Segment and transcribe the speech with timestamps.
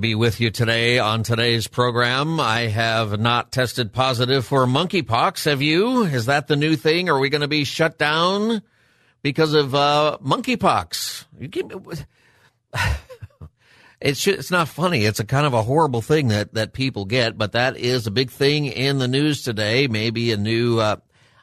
[0.00, 2.40] Be with you today on today's program.
[2.40, 5.44] I have not tested positive for monkeypox.
[5.44, 6.02] Have you?
[6.02, 7.08] Is that the new thing?
[7.08, 8.60] Are we going to be shut down
[9.22, 11.26] because of uh, monkeypox?
[11.38, 11.72] You keep,
[14.00, 15.04] it's it's not funny.
[15.04, 18.10] It's a kind of a horrible thing that that people get, but that is a
[18.10, 19.86] big thing in the news today.
[19.86, 20.96] Maybe a new uh,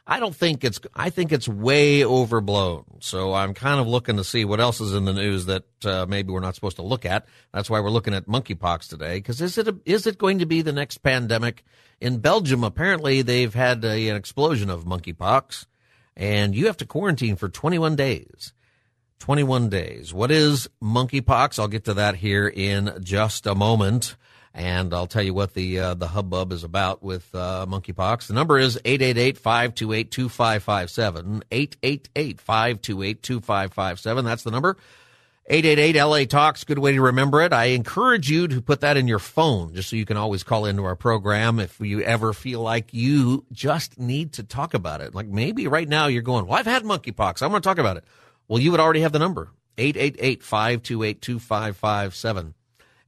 [0.06, 0.80] I don't think it's.
[0.94, 2.84] I think it's way overblown.
[3.00, 6.06] So I'm kind of looking to see what else is in the news that uh,
[6.08, 7.26] maybe we're not supposed to look at.
[7.52, 9.18] That's why we're looking at monkeypox today.
[9.18, 11.64] Because is it a, is it going to be the next pandemic
[12.00, 12.64] in Belgium?
[12.64, 15.66] Apparently, they've had a, an explosion of monkeypox,
[16.16, 18.52] and you have to quarantine for 21 days.
[19.20, 20.12] 21 days.
[20.12, 21.60] What is monkeypox?
[21.60, 24.16] I'll get to that here in just a moment
[24.54, 28.26] and I'll tell you what the uh, the hubbub is about with uh, monkeypox.
[28.26, 31.42] The number is 888-528-2557.
[31.50, 34.24] 888-528-2557.
[34.24, 34.76] That's the number.
[35.46, 37.52] 888 LA Talks, good way to remember it.
[37.52, 40.66] I encourage you to put that in your phone just so you can always call
[40.66, 45.16] into our program if you ever feel like you just need to talk about it.
[45.16, 47.42] Like maybe right now you're going, Well, I've had monkeypox.
[47.42, 48.04] I want to talk about it.
[48.46, 52.54] Well, you would already have the number 888 528 2557.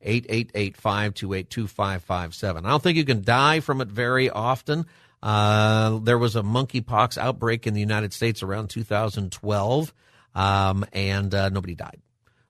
[0.04, 2.64] 888-528-2557.
[2.64, 4.86] I don't think you can die from it very often.
[5.22, 9.94] Uh, there was a monkeypox outbreak in the United States around 2012,
[10.34, 12.02] um, and uh, nobody died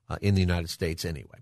[0.09, 1.39] uh, in the United States anyway.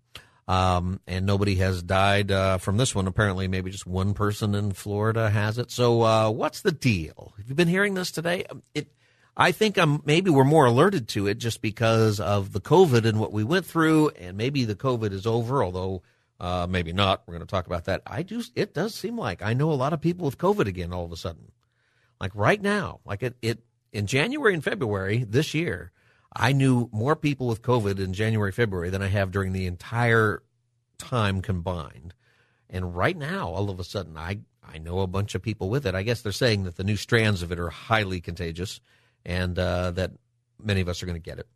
[0.48, 3.06] Um, and nobody has died uh, from this one.
[3.06, 5.70] Apparently, maybe just one person in Florida has it.
[5.70, 7.32] So, uh, what's the deal?
[7.38, 8.44] Have you been hearing this today?
[8.74, 8.88] It
[9.37, 13.19] I think I'm maybe we're more alerted to it just because of the COVID and
[13.19, 16.03] what we went through, and maybe the COVID is over, although
[16.38, 17.22] uh, maybe not.
[17.26, 18.03] We're going to talk about that.
[18.06, 18.43] I do.
[18.54, 21.12] It does seem like I know a lot of people with COVID again all of
[21.12, 21.50] a sudden,
[22.20, 23.60] like right now, like it, it
[23.93, 25.93] in January and February this year.
[26.34, 30.43] I knew more people with COVID in January, February than I have during the entire
[30.97, 32.14] time combined.
[32.70, 35.87] And right now, all of a sudden, I I know a bunch of people with
[35.87, 35.94] it.
[35.94, 38.81] I guess they're saying that the new strands of it are highly contagious
[39.25, 40.12] and uh, that
[40.62, 41.47] many of us are going to get it.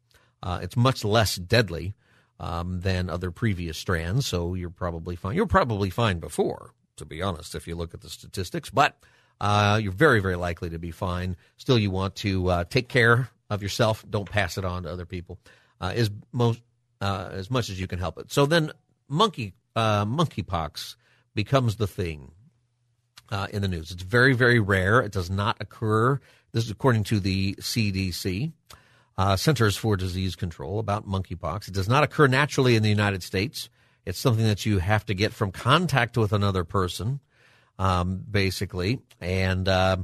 [0.43, 1.94] Uh, it's much less deadly
[2.38, 5.34] um, than other previous strands, so you're probably fine.
[5.34, 8.97] You're probably fine before, to be honest, if you look at the statistics, but
[9.41, 11.37] uh, you're very, very likely to be fine.
[11.56, 14.05] Still, you want to uh, take care of yourself.
[14.09, 15.38] Don't pass it on to other people
[15.81, 16.60] uh, as most
[17.00, 18.32] uh, as much as you can help it.
[18.32, 18.72] So then,
[19.09, 20.97] monkey monkeypox
[21.34, 22.32] becomes the thing
[23.31, 23.91] uh, in the news.
[23.91, 25.00] It's very, very rare.
[25.00, 26.21] It does not occur
[26.56, 28.50] this is according to the CDC,
[29.19, 31.69] uh, Centers for Disease Control, about monkeypox.
[31.69, 33.69] It does not occur naturally in the United States.
[34.06, 37.21] It's something that you have to get from contact with another person,
[37.78, 39.00] um, basically.
[39.21, 39.99] And uh,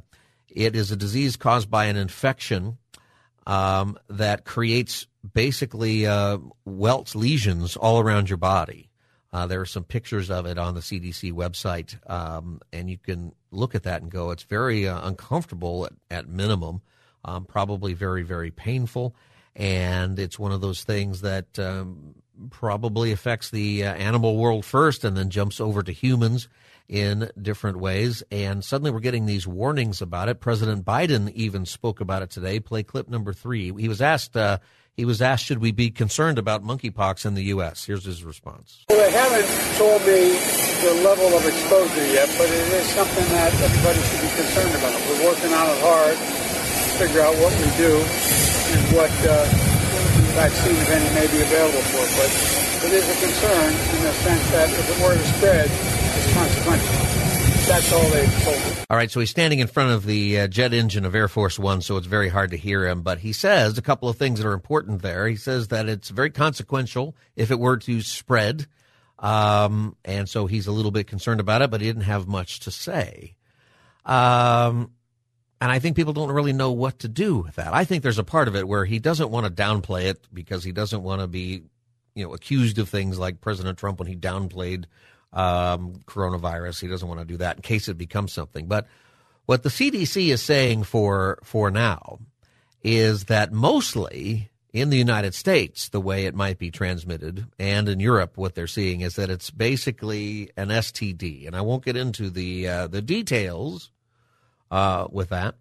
[0.47, 2.77] it is a disease caused by an infection
[3.47, 6.37] um, that creates basically uh,
[6.67, 8.91] welts, lesions all around your body.
[9.33, 13.33] Uh, there are some pictures of it on the CDC website, um, and you can
[13.51, 16.83] look at that and go, it's very uh, uncomfortable at, at minimum,
[17.25, 19.15] um, probably very, very painful.
[19.55, 22.15] And it's one of those things that um,
[22.51, 26.49] probably affects the uh, animal world first and then jumps over to humans
[26.89, 28.23] in different ways.
[28.31, 30.41] And suddenly we're getting these warnings about it.
[30.41, 32.61] President Biden even spoke about it today.
[32.61, 33.73] Play clip number three.
[33.79, 34.59] He was asked, uh,
[34.93, 37.85] he was asked, should we be concerned about monkeypox in the U.S.?
[37.85, 38.85] Here's his response.
[38.91, 39.49] Well, they haven't
[39.81, 40.37] told me
[40.85, 44.93] the level of exposure yet, but it is something that everybody should be concerned about.
[45.09, 49.49] We're working on it hard to figure out what we do and what uh,
[50.37, 52.13] vaccine, if any, may be available for it.
[52.21, 52.31] But
[52.85, 57.22] it is a concern in the sense that if it were to spread, it's consequential.
[57.73, 58.85] That's all they told me.
[58.91, 61.59] All right, so he's standing in front of the uh, jet engine of Air Force
[61.59, 63.01] One, so it's very hard to hear him.
[63.01, 65.27] But he says a couple of things that are important there.
[65.27, 68.67] He says that it's very consequential if it were to spread.
[69.19, 72.61] Um, and so he's a little bit concerned about it, but he didn't have much
[72.61, 73.37] to say.
[74.05, 74.91] Um,
[75.59, 77.73] and I think people don't really know what to do with that.
[77.73, 80.63] I think there's a part of it where he doesn't want to downplay it because
[80.63, 81.63] he doesn't want to be,
[82.15, 84.85] you know, accused of things like President Trump when he downplayed
[85.33, 86.81] um, coronavirus.
[86.81, 88.67] He doesn't want to do that in case it becomes something.
[88.67, 88.87] But
[89.47, 92.19] what the CDC is saying for for now
[92.83, 98.01] is that mostly in the United States, the way it might be transmitted, and in
[98.01, 101.47] Europe, what they're seeing is that it's basically an STD.
[101.47, 103.91] And I won't get into the uh, the details
[104.71, 105.57] uh, with that,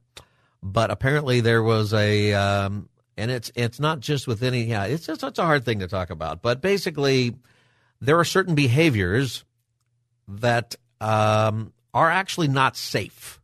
[0.63, 2.87] but apparently there was a, um,
[3.17, 4.63] and it's it's not just with any.
[4.63, 6.41] Yeah, it's just it's a hard thing to talk about.
[6.41, 7.35] But basically,
[7.99, 9.43] there are certain behaviors
[10.39, 13.41] that um, are actually not safe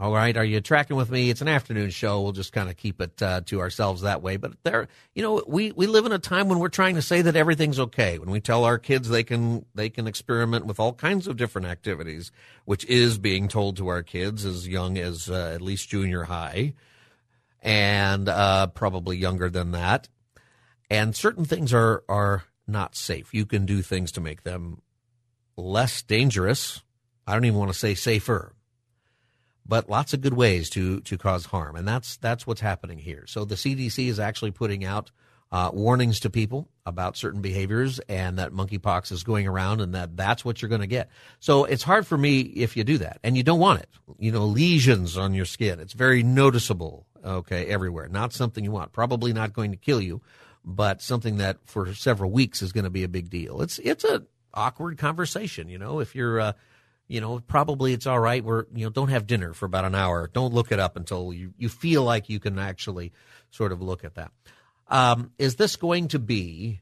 [0.00, 1.28] all right, are you tracking with me?
[1.28, 2.22] It's an afternoon show.
[2.22, 4.36] We'll just kind of keep it uh, to ourselves that way.
[4.36, 7.20] But there, you know, we, we live in a time when we're trying to say
[7.22, 8.16] that everything's okay.
[8.18, 11.66] When we tell our kids they can they can experiment with all kinds of different
[11.66, 12.30] activities,
[12.64, 16.74] which is being told to our kids as young as uh, at least junior high,
[17.60, 20.08] and uh, probably younger than that.
[20.88, 23.34] And certain things are are not safe.
[23.34, 24.80] You can do things to make them
[25.58, 26.82] less dangerous.
[27.26, 28.54] I don't even want to say safer
[29.68, 33.24] but lots of good ways to to cause harm, and that's that's what's happening here.
[33.28, 35.10] So the CDC is actually putting out
[35.52, 40.16] uh, warnings to people about certain behaviors, and that monkeypox is going around, and that
[40.16, 41.10] that's what you're going to get.
[41.38, 43.88] So it's hard for me if you do that, and you don't want it.
[44.18, 45.78] You know, lesions on your skin.
[45.80, 47.06] It's very noticeable.
[47.24, 48.08] Okay, everywhere.
[48.08, 48.92] Not something you want.
[48.92, 50.22] Probably not going to kill you,
[50.64, 53.60] but something that for several weeks is going to be a big deal.
[53.60, 54.22] It's it's a
[54.58, 55.68] awkward conversation.
[55.68, 56.52] You know, if you're uh,
[57.08, 58.44] you know, probably it's all right.
[58.44, 60.28] We're, you know, don't have dinner for about an hour.
[60.32, 63.12] Don't look it up until you, you feel like you can actually
[63.50, 64.30] sort of look at that.
[64.88, 66.80] Um, is this going to be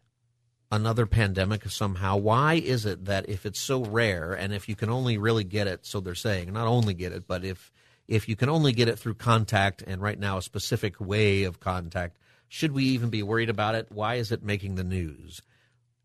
[0.70, 2.17] another pandemic somehow?
[2.17, 5.69] Why is it that if it's so rare and if you can only really get
[5.69, 7.73] it, so they're saying, not only get it, but if,
[8.08, 11.61] if you can only get it through contact and right now a specific way of
[11.61, 12.19] contact,
[12.49, 13.87] should we even be worried about it?
[13.90, 15.40] Why is it making the news?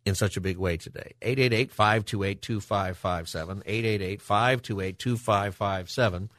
[0.05, 1.13] In such a big way today.
[1.21, 3.63] 888 528 2557.
[3.65, 6.29] 888 528 2557.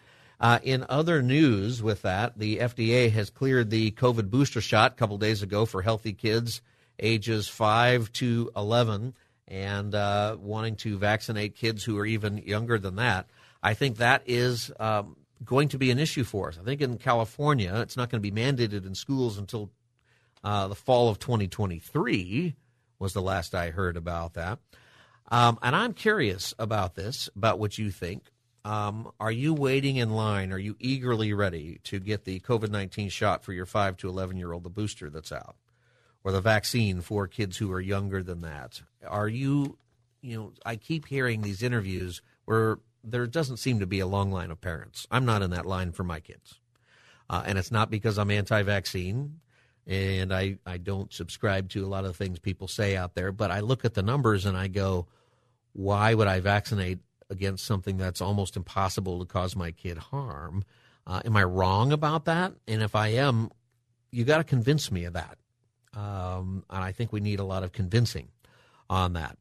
[0.41, 4.94] Uh, in other news with that, the FDA has cleared the COVID booster shot a
[4.97, 6.61] couple days ago for healthy kids
[6.99, 9.14] ages 5 to 11
[9.49, 13.29] and uh, wanting to vaccinate kids who are even younger than that.
[13.62, 16.58] I think that is um, going to be an issue for us.
[16.58, 19.70] I think in California, it's not going to be mandated in schools until
[20.43, 22.55] uh, the fall of 2023
[23.03, 24.61] was the last I heard about that.
[25.31, 28.31] Um, and I'm curious about this, about what you think.
[28.65, 30.53] Um, are you waiting in line?
[30.53, 34.37] Are you eagerly ready to get the COVID 19 shot for your 5 to 11
[34.37, 35.57] year old, the booster that's out,
[36.23, 38.83] or the vaccine for kids who are younger than that?
[39.07, 39.79] Are you,
[40.21, 44.31] you know, I keep hearing these interviews where there doesn't seem to be a long
[44.31, 45.09] line of parents.
[45.11, 46.61] I'm not in that line for my kids.
[47.29, 49.41] Uh, and it's not because I'm anti vaccine
[49.87, 53.50] and I, I don't subscribe to a lot of things people say out there, but
[53.50, 55.08] I look at the numbers and I go,
[55.73, 57.00] why would I vaccinate
[57.31, 60.64] against something that's almost impossible to cause my kid harm?
[61.06, 62.52] Uh, am I wrong about that?
[62.69, 63.50] And if I am,
[64.11, 65.38] you got to convince me of that.
[65.94, 68.29] Um, and I think we need a lot of convincing
[68.88, 69.37] on that.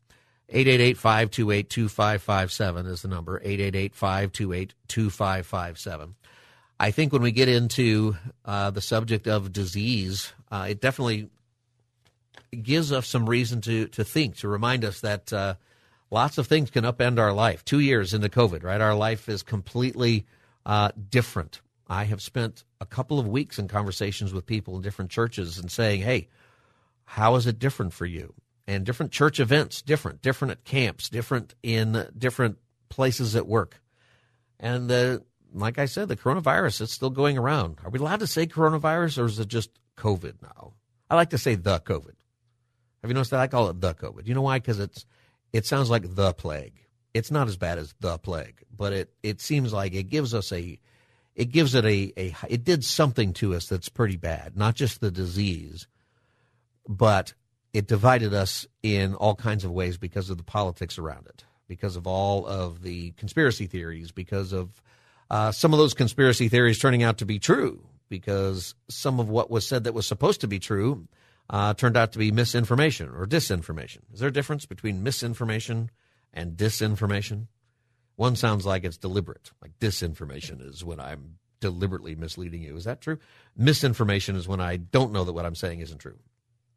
[0.53, 3.39] 888-528-2557 is the number.
[3.39, 6.13] 888-528-2557.
[6.81, 11.29] I think when we get into uh, the subject of disease, uh, it definitely
[12.59, 15.53] gives us some reason to to think, to remind us that uh,
[16.09, 17.63] lots of things can upend our life.
[17.63, 18.81] Two years into COVID, right?
[18.81, 20.25] Our life is completely
[20.65, 21.61] uh, different.
[21.87, 25.69] I have spent a couple of weeks in conversations with people in different churches and
[25.69, 26.29] saying, "Hey,
[27.05, 28.33] how is it different for you?"
[28.65, 32.57] And different church events, different, different at camps, different in different
[32.89, 33.79] places at work.
[34.59, 37.79] And the like I said, the coronavirus is still going around.
[37.83, 40.73] Are we allowed to say coronavirus or is it just COVID now?
[41.09, 42.15] I like to say the COVID.
[43.01, 43.39] Have you noticed that?
[43.39, 44.27] I call it the COVID.
[44.27, 44.59] You know why?
[44.59, 45.05] Because it's
[45.51, 46.75] it sounds like the plague.
[47.13, 50.51] It's not as bad as the plague, but it it seems like it gives us
[50.51, 50.79] a
[51.35, 54.55] it gives it a, a it did something to us that's pretty bad.
[54.55, 55.87] Not just the disease,
[56.87, 57.33] but
[57.73, 61.95] it divided us in all kinds of ways because of the politics around it, because
[61.95, 64.81] of all of the conspiracy theories, because of
[65.31, 69.49] uh, some of those conspiracy theories turning out to be true because some of what
[69.49, 71.07] was said that was supposed to be true
[71.49, 73.99] uh, turned out to be misinformation or disinformation.
[74.13, 75.89] Is there a difference between misinformation
[76.33, 77.47] and disinformation?
[78.17, 82.75] One sounds like it's deliberate, like disinformation is when I'm deliberately misleading you.
[82.75, 83.17] Is that true?
[83.55, 86.19] Misinformation is when I don't know that what I'm saying isn't true.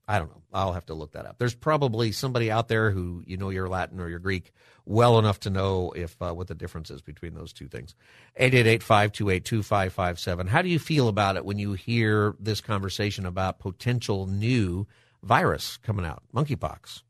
[0.07, 0.43] I don't know.
[0.53, 1.39] I'll have to look that up.
[1.39, 4.53] There's probably somebody out there who you know your Latin or your Greek
[4.85, 7.95] well enough to know if uh, what the difference is between those two things.
[8.41, 10.49] 888-528-2557.
[10.49, 14.87] How do you feel about it when you hear this conversation about potential new
[15.23, 17.03] virus coming out, monkeypox?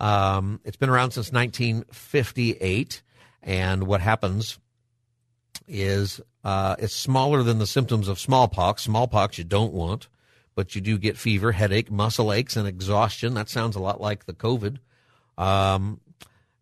[0.00, 3.02] Um, it's been around since 1958,
[3.42, 4.58] and what happens
[5.68, 8.82] is uh, it's smaller than the symptoms of smallpox.
[8.82, 10.08] Smallpox you don't want
[10.54, 13.34] but you do get fever, headache, muscle aches, and exhaustion.
[13.34, 14.78] That sounds a lot like the COVID.
[15.36, 16.00] Um,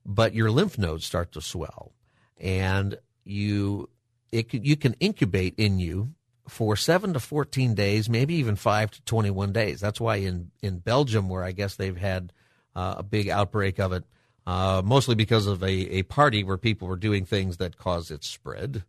[0.05, 1.93] but your lymph nodes start to swell,
[2.39, 3.89] and you
[4.31, 6.15] it you can incubate in you
[6.49, 9.81] for seven to fourteen days, maybe even five to twenty-one days.
[9.81, 12.33] That's why in in Belgium, where I guess they've had
[12.75, 14.05] uh, a big outbreak of it,
[14.47, 18.27] uh, mostly because of a, a party where people were doing things that caused its
[18.27, 18.85] spread.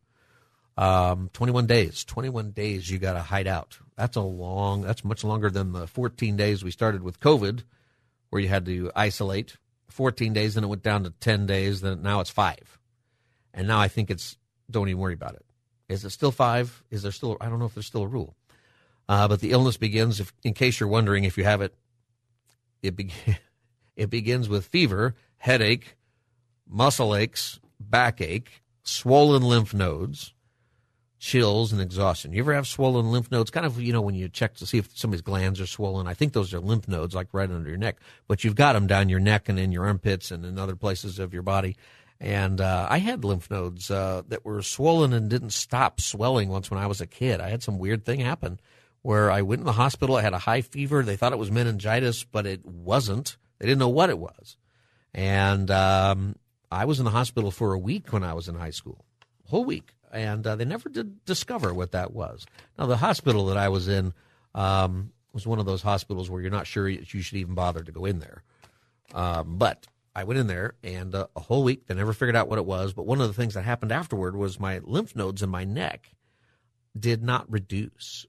[0.75, 2.03] Um, 21 days.
[2.03, 3.77] 21 days you got to hide out.
[3.95, 7.63] That's a long, that's much longer than the 14 days we started with COVID,
[8.29, 9.57] where you had to isolate.
[9.89, 12.79] 14 days, then it went down to 10 days, then now it's five.
[13.53, 14.37] And now I think it's,
[14.71, 15.45] don't even worry about it.
[15.87, 16.83] Is it still five?
[16.89, 18.35] Is there still, I don't know if there's still a rule.
[19.07, 21.75] Uh, but the illness begins, if, in case you're wondering if you have it,
[22.81, 23.11] it, be,
[23.95, 25.95] it begins with fever, headache,
[26.67, 30.32] muscle aches, backache, swollen lymph nodes,
[31.23, 32.33] chills and exhaustion.
[32.33, 33.49] You ever have swollen lymph nodes?
[33.49, 36.05] Kind of, you know, when you check to see if somebody's glands are swollen.
[36.05, 37.99] I think those are lymph nodes, like right under your neck.
[38.27, 41.19] But you've got them down your neck and in your armpits and in other places
[41.19, 41.77] of your body.
[42.19, 46.69] And uh, I had lymph nodes uh, that were swollen and didn't stop swelling once
[46.69, 47.39] when I was a kid.
[47.39, 48.59] I had some weird thing happen
[49.01, 50.17] where I went in the hospital.
[50.17, 51.03] I had a high fever.
[51.03, 53.37] They thought it was meningitis, but it wasn't.
[53.59, 54.57] They didn't know what it was.
[55.13, 56.35] And um,
[56.69, 59.05] I was in the hospital for a week when I was in high school,
[59.45, 62.45] whole week and uh, they never did discover what that was.
[62.77, 64.13] Now, the hospital that I was in
[64.53, 67.91] um, was one of those hospitals where you're not sure you should even bother to
[67.91, 68.43] go in there.
[69.13, 72.47] Um, but I went in there, and uh, a whole week they never figured out
[72.47, 72.93] what it was.
[72.93, 76.11] But one of the things that happened afterward was my lymph nodes in my neck
[76.97, 78.27] did not reduce.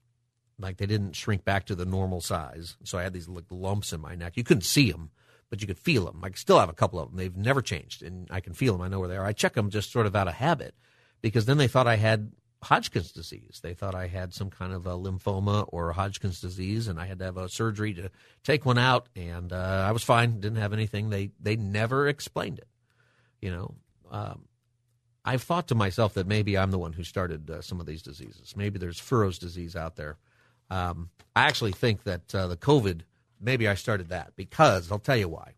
[0.57, 2.77] Like they didn't shrink back to the normal size.
[2.83, 4.37] So I had these like, lumps in my neck.
[4.37, 5.11] You couldn't see them,
[5.49, 6.21] but you could feel them.
[6.23, 7.17] I still have a couple of them.
[7.17, 8.81] They've never changed, and I can feel them.
[8.81, 9.25] I know where they are.
[9.25, 10.73] I check them just sort of out of habit
[11.21, 12.31] because then they thought I had
[12.63, 13.59] Hodgkin's disease.
[13.61, 17.19] They thought I had some kind of a lymphoma or Hodgkin's disease, and I had
[17.19, 18.09] to have a surgery to
[18.43, 19.07] take one out.
[19.15, 21.09] And uh, I was fine, didn't have anything.
[21.09, 22.67] They they never explained it.
[23.41, 23.75] You know,
[24.09, 24.45] um,
[25.23, 28.01] I've thought to myself that maybe I'm the one who started uh, some of these
[28.01, 28.55] diseases.
[28.55, 30.17] Maybe there's Furrow's disease out there.
[30.69, 33.01] Um, I actually think that uh, the COVID,
[33.39, 35.53] maybe I started that because I'll tell you why.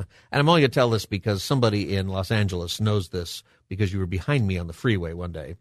[0.32, 3.92] And I'm only going to tell this because somebody in Los Angeles knows this because
[3.92, 5.56] you were behind me on the freeway one day.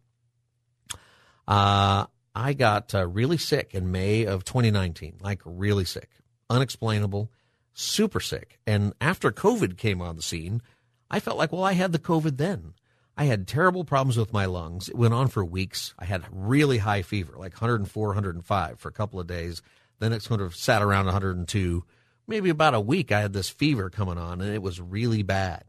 [1.48, 2.06] Uh,
[2.36, 6.10] I got uh, really sick in May of 2019, like really sick,
[6.50, 7.32] unexplainable,
[7.74, 8.60] super sick.
[8.68, 10.62] And after COVID came on the scene,
[11.10, 12.74] I felt like, well, I had the COVID then.
[13.18, 14.88] I had terrible problems with my lungs.
[14.88, 15.94] It went on for weeks.
[16.00, 19.62] I had really high fever, like 104, 105 for a couple of days.
[20.00, 21.84] Then it sort of sat around 102
[22.30, 25.66] maybe about a week, I had this fever coming on and it was really bad.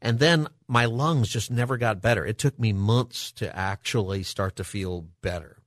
[0.00, 2.24] And then my lungs just never got better.
[2.24, 5.58] It took me months to actually start to feel better.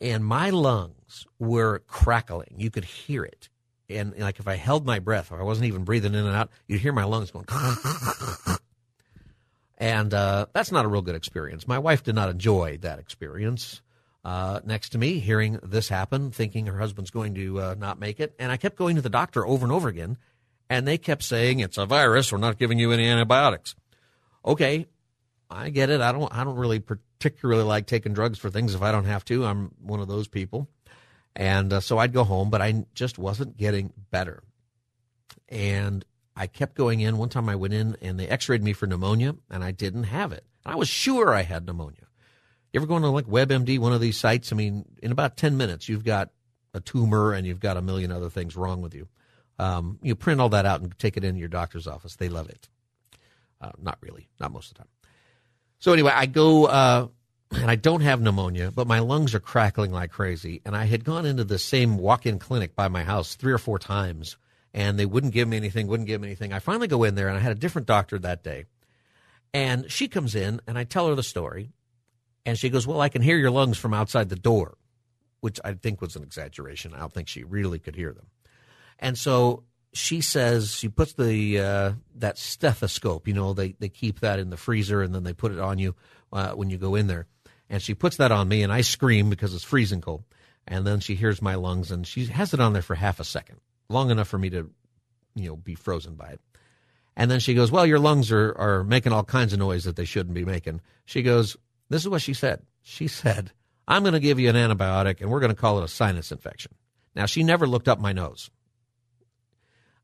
[0.00, 2.54] And my lungs were crackling.
[2.56, 3.48] You could hear it.
[3.90, 6.50] And like if I held my breath, or I wasn't even breathing in and out,
[6.66, 7.46] you'd hear my lungs going.
[9.78, 11.66] and uh, that's not a real good experience.
[11.66, 13.80] My wife did not enjoy that experience
[14.28, 18.20] uh, next to me, hearing this happen, thinking her husband's going to uh, not make
[18.20, 18.34] it.
[18.38, 20.18] And I kept going to the doctor over and over again,
[20.68, 22.30] and they kept saying it's a virus.
[22.30, 23.74] We're not giving you any antibiotics.
[24.44, 24.84] Okay,
[25.48, 26.02] I get it.
[26.02, 26.30] I don't.
[26.30, 29.46] I don't really particularly like taking drugs for things if I don't have to.
[29.46, 30.68] I'm one of those people,
[31.34, 34.42] and uh, so I'd go home, but I just wasn't getting better.
[35.48, 36.04] And
[36.36, 37.16] I kept going in.
[37.16, 40.32] One time I went in and they X-rayed me for pneumonia, and I didn't have
[40.32, 40.44] it.
[40.66, 42.07] I was sure I had pneumonia.
[42.72, 44.52] You ever go into like WebMD, one of these sites?
[44.52, 46.30] I mean, in about 10 minutes, you've got
[46.74, 49.08] a tumor and you've got a million other things wrong with you.
[49.58, 52.16] Um, you print all that out and take it into your doctor's office.
[52.16, 52.68] They love it.
[53.60, 54.88] Uh, not really, not most of the time.
[55.80, 57.08] So anyway, I go uh,
[57.52, 60.60] and I don't have pneumonia, but my lungs are crackling like crazy.
[60.64, 63.78] And I had gone into the same walk-in clinic by my house three or four
[63.78, 64.36] times,
[64.74, 66.52] and they wouldn't give me anything, wouldn't give me anything.
[66.52, 68.66] I finally go in there, and I had a different doctor that day.
[69.54, 71.70] And she comes in, and I tell her the story,
[72.48, 74.78] and she goes, Well, I can hear your lungs from outside the door,
[75.40, 76.94] which I think was an exaggeration.
[76.94, 78.28] I don't think she really could hear them.
[78.98, 83.28] And so she says she puts the uh, that stethoscope.
[83.28, 85.78] You know, they they keep that in the freezer and then they put it on
[85.78, 85.94] you
[86.32, 87.26] uh, when you go in there.
[87.68, 90.24] And she puts that on me, and I scream because it's freezing cold.
[90.66, 93.24] And then she hears my lungs, and she has it on there for half a
[93.24, 94.70] second, long enough for me to,
[95.34, 96.40] you know, be frozen by it.
[97.14, 99.96] And then she goes, "Well, your lungs are are making all kinds of noise that
[99.96, 102.62] they shouldn't be making." She goes, this is what she said.
[102.82, 103.52] She said,
[103.86, 106.32] I'm going to give you an antibiotic and we're going to call it a sinus
[106.32, 106.72] infection.
[107.14, 108.50] Now, she never looked up my nose.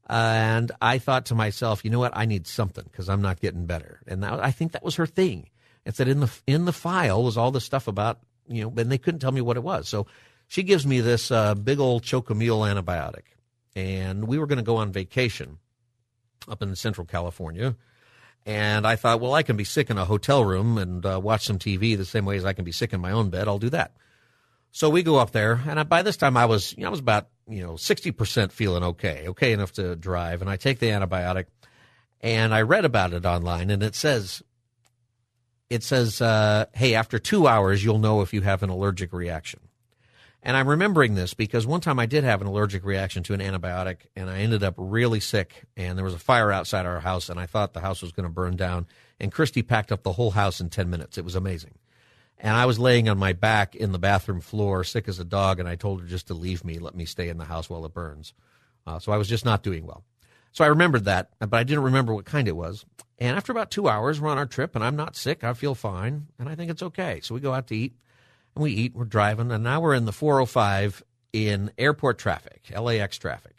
[0.07, 2.17] And I thought to myself, you know what?
[2.17, 4.01] I need something because I'm not getting better.
[4.07, 5.49] And that, I think that was her thing.
[5.85, 8.91] It said in the in the file was all the stuff about you know, and
[8.91, 9.89] they couldn't tell me what it was.
[9.89, 10.07] So
[10.47, 13.25] she gives me this uh, big old Chocomil antibiotic,
[13.75, 15.59] and we were going to go on vacation
[16.49, 17.77] up in Central California.
[18.47, 21.47] And I thought, well, I can be sick in a hotel room and uh, watch
[21.47, 23.49] some TV the same way as I can be sick in my own bed.
[23.49, 23.95] I'll do that.
[24.71, 26.99] So we go up there, and by this time I was, you know, I was
[26.99, 30.41] about, you know, sixty percent feeling okay, okay enough to drive.
[30.41, 31.45] And I take the antibiotic,
[32.21, 34.43] and I read about it online, and it says,
[35.71, 39.61] it says, uh, hey, after two hours, you'll know if you have an allergic reaction.
[40.47, 43.41] And I'm remembering this because one time I did have an allergic reaction to an
[43.41, 45.65] antibiotic, and I ended up really sick.
[45.75, 48.29] And there was a fire outside our house, and I thought the house was going
[48.29, 48.87] to burn down.
[49.19, 51.17] And Christy packed up the whole house in ten minutes.
[51.17, 51.79] It was amazing.
[52.37, 55.61] And I was laying on my back in the bathroom floor, sick as a dog,
[55.61, 57.87] and I told her just to leave me, let me stay in the house while
[57.87, 58.35] it burns.
[58.87, 60.05] Uh, so I was just not doing well.
[60.53, 62.85] So I remembered that, but I didn't remember what kind it was.
[63.19, 65.43] And after about two hours, we're on our trip, and I'm not sick.
[65.43, 67.21] I feel fine, and I think it's okay.
[67.23, 67.97] So we go out to eat,
[68.55, 73.19] and we eat, we're driving, and now we're in the 405 in airport traffic, LAX
[73.19, 73.57] traffic.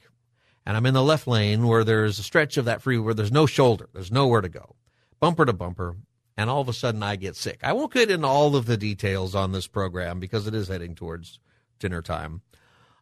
[0.65, 3.31] And I'm in the left lane where there's a stretch of that freeway where there's
[3.31, 4.75] no shoulder, there's nowhere to go,
[5.19, 5.97] bumper to bumper
[6.37, 7.59] and all of a sudden I get sick.
[7.63, 10.95] I won't get into all of the details on this program because it is heading
[10.95, 11.39] towards
[11.79, 12.41] dinner time.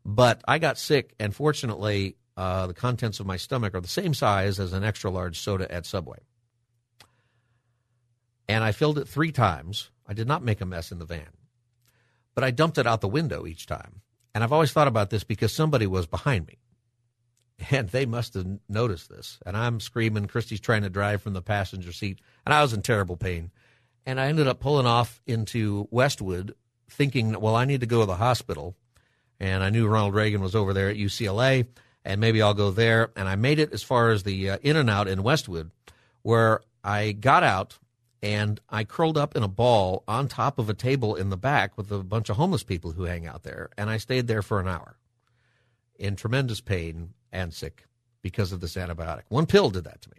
[0.06, 4.14] But I got sick, and fortunately, uh, the contents of my stomach are the same
[4.14, 6.20] size as an extra large soda at Subway.
[8.50, 9.90] And I filled it three times.
[10.06, 11.30] I did not make a mess in the van,
[12.36, 14.02] but I dumped it out the window each time.
[14.34, 16.58] And I've always thought about this because somebody was behind me
[17.72, 19.40] and they must have noticed this.
[19.46, 20.26] And I'm screaming.
[20.26, 23.52] Christy's trying to drive from the passenger seat, and I was in terrible pain.
[24.06, 26.56] And I ended up pulling off into Westwood,
[26.90, 28.76] thinking, well, I need to go to the hospital.
[29.40, 31.68] And I knew Ronald Reagan was over there at UCLA,
[32.04, 33.12] and maybe I'll go there.
[33.16, 35.72] And I made it as far as the uh, In-N-Out in Westwood,
[36.22, 37.78] where I got out
[38.24, 41.78] and I curled up in a ball on top of a table in the back
[41.78, 43.70] with a bunch of homeless people who hang out there.
[43.78, 44.98] And I stayed there for an hour
[46.00, 47.86] in tremendous pain and sick
[48.22, 49.24] because of this antibiotic.
[49.28, 50.10] One pill did that to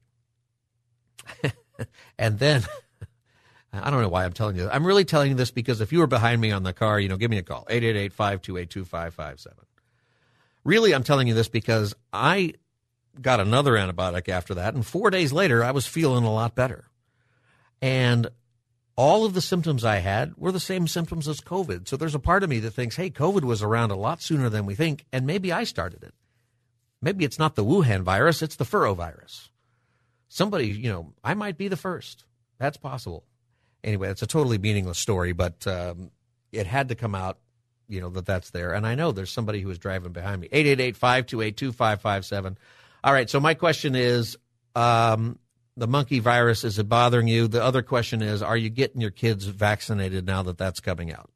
[1.43, 1.53] me.
[2.19, 2.67] and then
[3.73, 4.69] I don't know why I'm telling you.
[4.71, 7.09] I'm really telling you this because if you were behind me on the car, you
[7.09, 9.47] know, give me a call 888-528-2557.
[10.63, 12.53] Really, I'm telling you this because I
[13.19, 16.85] got another antibiotic after that and 4 days later I was feeling a lot better.
[17.85, 18.31] And
[18.97, 21.87] all of the symptoms I had were the same symptoms as COVID.
[21.87, 24.49] So there's a part of me that thinks, hey, COVID was around a lot sooner
[24.49, 26.15] than we think, and maybe I started it.
[27.03, 29.51] Maybe it's not the Wuhan virus, it's the Furrow virus.
[30.29, 32.25] Somebody, you know, I might be the first.
[32.57, 33.25] That's possible.
[33.83, 36.11] Anyway, it's a totally meaningless story, but um,
[36.53, 37.37] it had to come out,
[37.87, 38.73] you know, that that's there.
[38.73, 40.49] And I know there's somebody who is driving behind me.
[40.51, 42.57] 888 528 2557.
[43.05, 44.39] All right, so my question is
[44.75, 45.39] um,
[45.77, 47.49] the monkey virus, is it bothering you?
[47.49, 51.31] The other question is, are you getting your kids vaccinated now that that's coming out?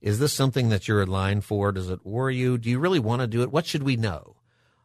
[0.00, 1.72] Is this something that you're in line for?
[1.72, 2.58] Does it worry you?
[2.58, 3.50] Do you really want to do it?
[3.50, 4.36] What should we know?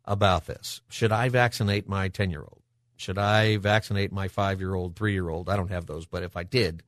[0.06, 0.82] about this.
[0.90, 2.62] Should I vaccinate my 10 year old?
[2.98, 5.50] Should I vaccinate my five year old, three year old?
[5.50, 6.84] I don't have those, but if I did,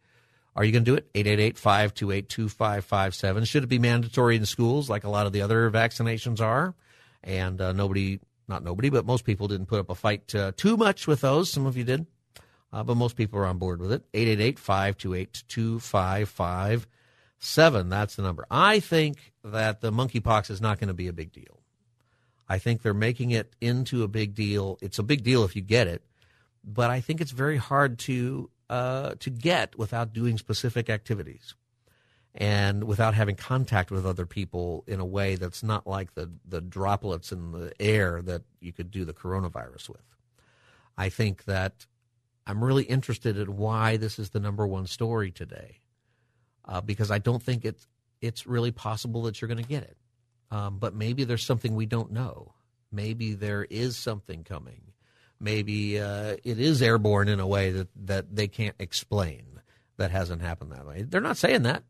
[0.56, 1.10] are you going to do it?
[1.16, 3.46] 888 528 2557.
[3.46, 6.76] Should it be mandatory in schools like a lot of the other vaccinations are?
[7.24, 10.78] And uh, nobody, not nobody, but most people didn't put up a fight uh, too
[10.78, 11.52] much with those.
[11.52, 12.06] Some of you did,
[12.72, 14.04] uh, but most people are on board with it.
[14.14, 17.90] 888 528 2557.
[17.90, 18.46] That's the number.
[18.50, 21.60] I think that the monkeypox is not going to be a big deal.
[22.48, 24.78] I think they're making it into a big deal.
[24.82, 26.04] It's a big deal if you get it,
[26.64, 31.56] but I think it's very hard to uh, to get without doing specific activities
[32.36, 36.62] and without having contact with other people in a way that's not like the the
[36.62, 40.02] droplets in the air that you could do the coronavirus with.
[40.98, 41.86] I think that
[42.46, 45.80] I'm really interested in why this is the number one story today,
[46.66, 47.88] uh, because I don't think it's
[48.22, 49.98] it's really possible that you're going to get it.
[50.50, 52.54] Um, but maybe there's something we don't know.
[52.92, 54.94] Maybe there is something coming.
[55.40, 59.60] Maybe uh, it is airborne in a way that, that they can't explain
[59.98, 61.02] that hasn't happened that way.
[61.02, 61.84] They're not saying that.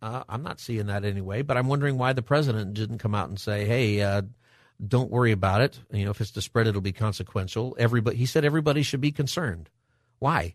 [0.00, 3.28] Uh, I'm not seeing that anyway, but I'm wondering why the president didn't come out
[3.28, 4.22] and say, hey, uh,
[4.86, 5.78] don't worry about it.
[5.92, 7.76] You know, if it's to spread, it'll be consequential.
[7.78, 9.70] Everybody, he said everybody should be concerned.
[10.20, 10.54] Why?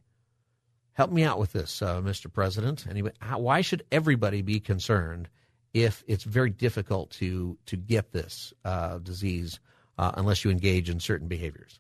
[0.93, 2.31] Help me out with this, uh, Mr.
[2.31, 2.85] President.
[2.89, 5.27] Anyway, why should everybody be concerned
[5.73, 9.59] if it's very difficult to to get this uh, disease
[9.97, 11.79] uh, unless you engage in certain behaviors.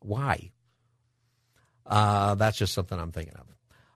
[0.00, 0.50] Why?
[1.86, 3.46] Uh, that's just something I'm thinking of.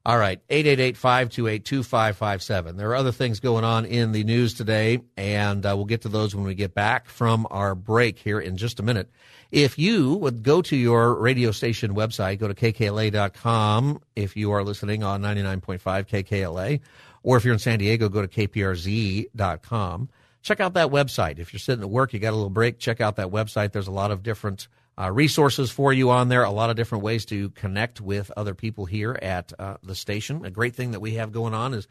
[0.08, 2.78] All right, 888-528-2557.
[2.78, 6.08] There are other things going on in the news today, and uh, we'll get to
[6.08, 9.10] those when we get back from our break here in just a minute.
[9.52, 14.64] If you would go to your radio station website, go to kkla.com if you are
[14.64, 16.80] listening on 99.5 KKLA,
[17.22, 20.08] Or if you're in San Diego, go to kprz.com.
[20.40, 21.38] Check out that website.
[21.38, 23.72] If you're sitting at work, you got a little break, check out that website.
[23.72, 24.68] There's a lot of different
[24.98, 28.54] uh, resources for you on there, a lot of different ways to connect with other
[28.54, 30.44] people here at uh, the station.
[30.44, 31.86] A great thing that we have going on is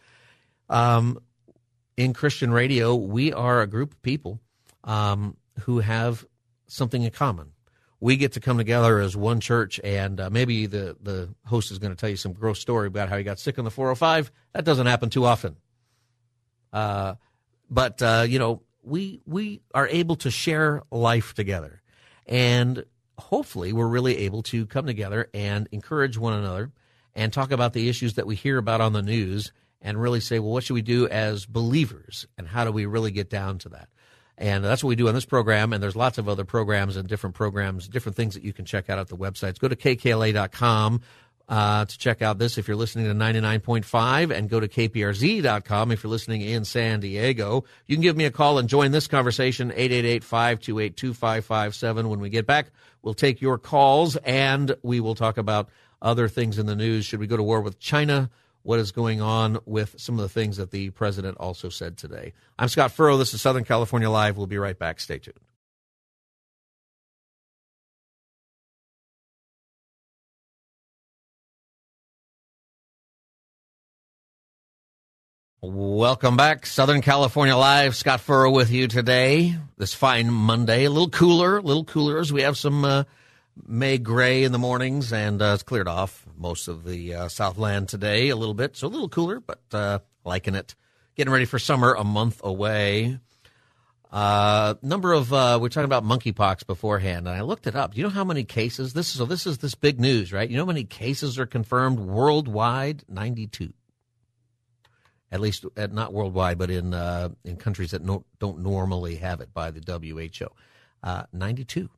[0.69, 1.19] um,
[1.95, 4.39] in Christian radio, we are a group of people
[4.83, 6.25] um, who have
[6.67, 7.53] something in common.
[7.99, 11.79] We get to come together as one church, and uh, maybe the, the host is
[11.79, 14.31] going to tell you some gross story about how he got sick on the 405.
[14.53, 15.55] That doesn't happen too often.
[16.71, 17.15] Uh,
[17.69, 21.81] but uh, you know, we we are able to share life together,
[22.27, 22.85] and
[23.17, 26.71] hopefully, we're really able to come together and encourage one another
[27.15, 29.51] and talk about the issues that we hear about on the news
[29.81, 33.11] and really say, well, what should we do as believers and how do we really
[33.11, 33.89] get down to that?
[34.37, 35.73] And that's what we do on this program.
[35.73, 38.89] And there's lots of other programs and different programs, different things that you can check
[38.89, 39.59] out at the websites.
[39.59, 41.01] Go to kkla.com
[41.49, 46.03] uh, to check out this if you're listening to 99.5 and go to kprz.com if
[46.03, 47.63] you're listening in San Diego.
[47.87, 52.09] You can give me a call and join this conversation, 888-528-2557.
[52.09, 52.67] When we get back,
[53.01, 55.69] we'll take your calls and we will talk about
[56.01, 57.05] other things in the news.
[57.05, 58.29] Should we go to war with China?
[58.67, 62.33] what is going on with some of the things that the president also said today.
[62.59, 63.17] I'm Scott Furrow.
[63.17, 64.35] This is Southern California Live.
[64.35, 64.99] We'll be right back.
[64.99, 65.39] Stay tuned.
[75.59, 76.67] Welcome back.
[76.67, 77.95] Southern California Live.
[77.95, 79.55] Scott Furrow with you today.
[79.75, 80.85] This fine Monday.
[80.85, 83.05] A little cooler, a little cooler as we have some uh,
[83.65, 87.89] May gray in the mornings, and uh, it's cleared off most of the uh, Southland
[87.89, 88.77] today a little bit.
[88.77, 90.75] So a little cooler, but uh, liking it.
[91.15, 93.17] Getting ready for summer, a month away.
[94.11, 97.97] Uh, number of uh, we're talking about monkeypox beforehand, and I looked it up.
[97.97, 99.13] You know how many cases this is?
[99.13, 100.47] So this is this big news, right?
[100.47, 103.05] You know how many cases are confirmed worldwide?
[103.09, 103.73] Ninety-two.
[105.29, 109.41] At least, at, not worldwide, but in uh, in countries that no, don't normally have
[109.41, 110.47] it by the WHO.
[111.03, 111.89] Uh, Ninety-two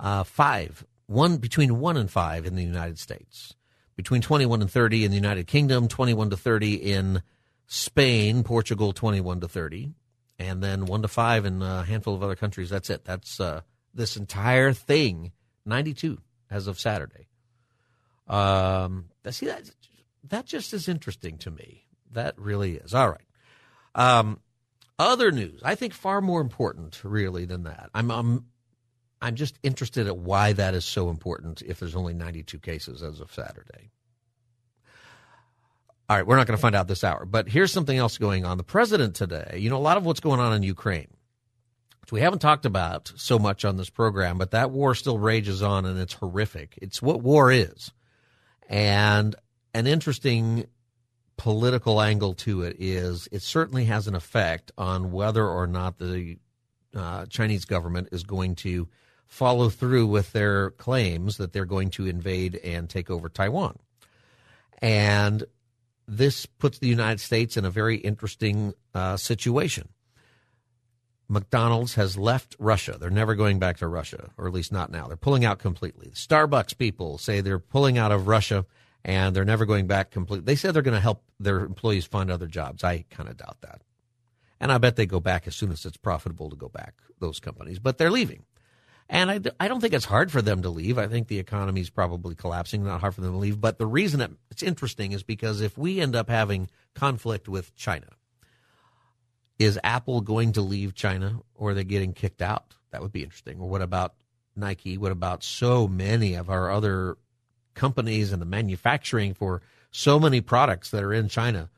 [0.00, 3.54] uh, five, one between one and five in the United States,
[3.96, 7.22] between 21 and 30 in the United Kingdom, 21 to 30 in
[7.66, 9.94] Spain, Portugal, 21 to 30,
[10.38, 12.70] and then one to five in a handful of other countries.
[12.70, 13.04] That's it.
[13.04, 13.62] That's uh,
[13.94, 15.32] this entire thing,
[15.64, 16.18] 92
[16.50, 17.28] as of Saturday.
[18.26, 19.70] Um, see that
[20.30, 21.83] that just is interesting to me.
[22.14, 22.94] That really is.
[22.94, 23.20] All right.
[23.94, 24.40] Um,
[24.98, 27.90] other news, I think far more important, really, than that.
[27.94, 28.46] I'm, I'm
[29.24, 33.20] I'm just interested at why that is so important if there's only 92 cases as
[33.20, 33.90] of Saturday.
[36.10, 38.44] All right, we're not going to find out this hour, but here's something else going
[38.44, 38.58] on.
[38.58, 41.08] The president today, you know, a lot of what's going on in Ukraine,
[42.02, 45.62] which we haven't talked about so much on this program, but that war still rages
[45.62, 46.78] on and it's horrific.
[46.82, 47.92] It's what war is.
[48.68, 49.34] And
[49.72, 50.66] an interesting
[51.36, 56.38] political angle to it is it certainly has an effect on whether or not the
[56.94, 58.88] uh, Chinese government is going to
[59.26, 63.76] follow through with their claims that they're going to invade and take over Taiwan.
[64.80, 65.44] And
[66.06, 69.88] this puts the United States in a very interesting uh, situation.
[71.28, 72.96] McDonald's has left Russia.
[73.00, 75.06] They're never going back to Russia, or at least not now.
[75.06, 76.10] They're pulling out completely.
[76.10, 78.66] Starbucks people say they're pulling out of Russia
[79.04, 80.44] and they're never going back completely.
[80.44, 82.82] They said they're going to help their employees find other jobs.
[82.82, 83.82] I kind of doubt that.
[84.60, 87.38] And I bet they go back as soon as it's profitable to go back, those
[87.38, 87.78] companies.
[87.78, 88.44] But they're leaving.
[89.10, 90.96] And I, I don't think it's hard for them to leave.
[90.96, 93.60] I think the economy is probably collapsing, not hard for them to leave.
[93.60, 98.08] But the reason it's interesting is because if we end up having conflict with China,
[99.58, 102.74] is Apple going to leave China or are they getting kicked out?
[102.90, 103.60] That would be interesting.
[103.60, 104.14] Or what about
[104.56, 104.96] Nike?
[104.96, 107.18] What about so many of our other
[107.74, 111.70] companies and the manufacturing for so many products that are in China?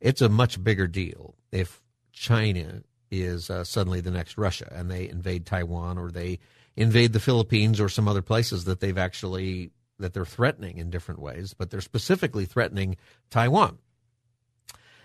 [0.00, 1.80] It's a much bigger deal if
[2.12, 6.38] China is uh, suddenly the next Russia and they invade Taiwan or they
[6.76, 11.20] invade the Philippines or some other places that they've actually that they're threatening in different
[11.20, 12.96] ways, but they're specifically threatening
[13.30, 13.78] Taiwan.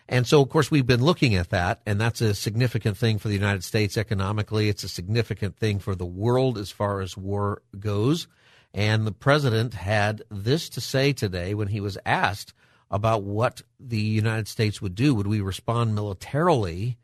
[0.09, 3.29] And so, of course, we've been looking at that, and that's a significant thing for
[3.29, 4.67] the United States economically.
[4.67, 8.27] It's a significant thing for the world as far as war goes.
[8.73, 12.53] And the president had this to say today when he was asked
[12.89, 15.13] about what the United States would do.
[15.15, 16.97] Would we respond militarily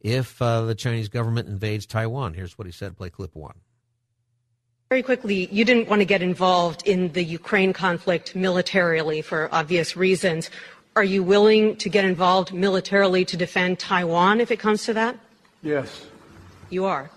[0.00, 2.34] if uh, the Chinese government invades Taiwan?
[2.34, 2.96] Here's what he said.
[2.96, 3.56] Play clip one.
[4.88, 9.96] Very quickly, you didn't want to get involved in the Ukraine conflict militarily for obvious
[9.96, 10.48] reasons.
[10.94, 15.18] Are you willing to get involved militarily to defend Taiwan if it comes to that?
[15.60, 16.06] Yes.
[16.70, 17.10] You are?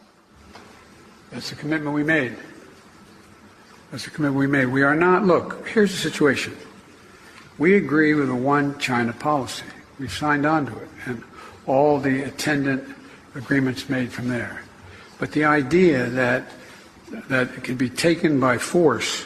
[1.30, 2.36] That's the commitment we made.
[3.91, 4.67] That's the commitment we made.
[4.67, 6.56] We are not, look, here's the situation.
[7.58, 9.65] We agree with a one China policy.
[9.99, 11.23] We've signed on to it, and
[11.65, 12.84] all the attendant
[13.36, 14.63] agreements made from there.
[15.17, 16.45] But the idea that
[17.28, 19.25] that it can be taken by force,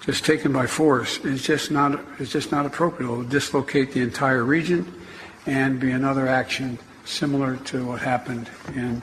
[0.00, 3.08] just taken by force, is just not is just not appropriate.
[3.08, 4.90] It will dislocate the entire region,
[5.44, 9.02] and be another action similar to what happened in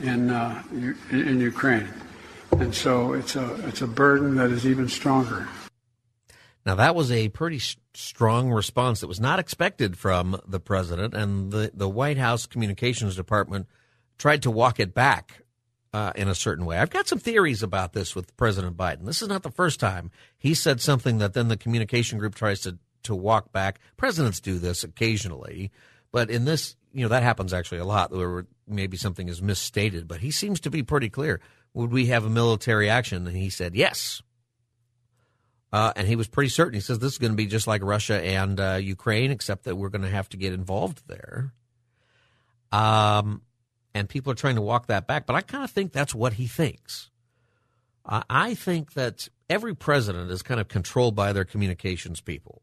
[0.00, 0.62] in uh,
[1.10, 1.88] in Ukraine.
[2.52, 5.48] And so it's a it's a burden that is even stronger.
[6.66, 7.60] Now that was a pretty
[7.94, 13.16] strong response that was not expected from the president, and the the White House communications
[13.16, 13.66] department
[14.18, 15.42] tried to walk it back
[15.92, 16.78] uh, in a certain way.
[16.78, 19.04] I've got some theories about this with President Biden.
[19.04, 22.60] This is not the first time he said something that then the communication group tries
[22.60, 23.80] to to walk back.
[23.96, 25.70] Presidents do this occasionally,
[26.12, 30.06] but in this, you know, that happens actually a lot where maybe something is misstated.
[30.06, 31.40] But he seems to be pretty clear.
[31.78, 33.24] Would we have a military action?
[33.28, 34.20] And he said yes.
[35.72, 36.74] Uh, and he was pretty certain.
[36.74, 39.76] He says this is going to be just like Russia and uh, Ukraine, except that
[39.76, 41.52] we're going to have to get involved there.
[42.72, 43.42] Um,
[43.94, 45.24] and people are trying to walk that back.
[45.24, 47.10] But I kind of think that's what he thinks.
[48.04, 52.60] Uh, I think that every president is kind of controlled by their communications people.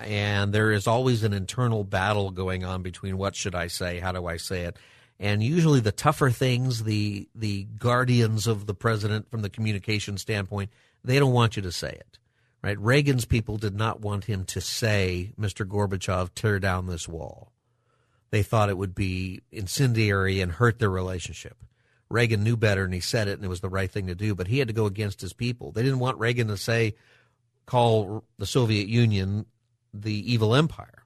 [0.00, 4.10] And there is always an internal battle going on between what should I say, how
[4.10, 4.76] do I say it.
[5.20, 10.70] And usually the tougher things, the the guardians of the president from the communication standpoint,
[11.02, 12.18] they don't want you to say it.
[12.62, 12.78] Right?
[12.78, 15.64] Reagan's people did not want him to say, Mr.
[15.64, 17.52] Gorbachev, tear down this wall
[18.30, 21.56] they thought it would be incendiary and hurt their relationship.
[22.10, 24.34] Reagan knew better and he said it and it was the right thing to do,
[24.34, 25.72] but he had to go against his people.
[25.72, 26.94] They didn't want Reagan to say,
[27.66, 29.46] call the Soviet Union
[29.92, 30.97] the evil empire.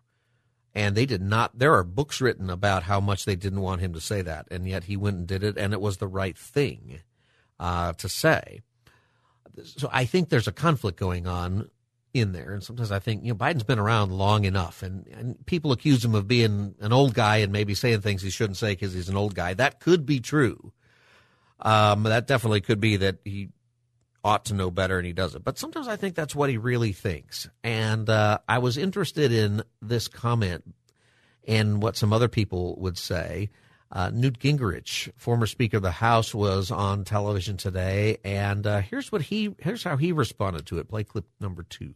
[0.74, 3.92] And they did not, there are books written about how much they didn't want him
[3.92, 4.46] to say that.
[4.50, 7.00] And yet he went and did it and it was the right thing
[7.60, 8.62] uh, to say.
[9.64, 11.68] So I think there's a conflict going on
[12.14, 12.52] in there.
[12.52, 16.04] And sometimes I think, you know, Biden's been around long enough and, and people accuse
[16.04, 19.10] him of being an old guy and maybe saying things he shouldn't say because he's
[19.10, 19.54] an old guy.
[19.54, 20.72] That could be true.
[21.60, 23.50] Um, that definitely could be that he
[24.24, 25.44] ought to know better and he doesn't.
[25.44, 27.48] But sometimes I think that's what he really thinks.
[27.62, 30.74] And uh, I was interested in this comment
[31.46, 33.50] and what some other people would say.
[33.90, 39.12] Uh, Newt Gingrich, former Speaker of the House, was on television today, and uh, here's
[39.12, 40.88] what he here's how he responded to it.
[40.88, 41.92] Play clip number two.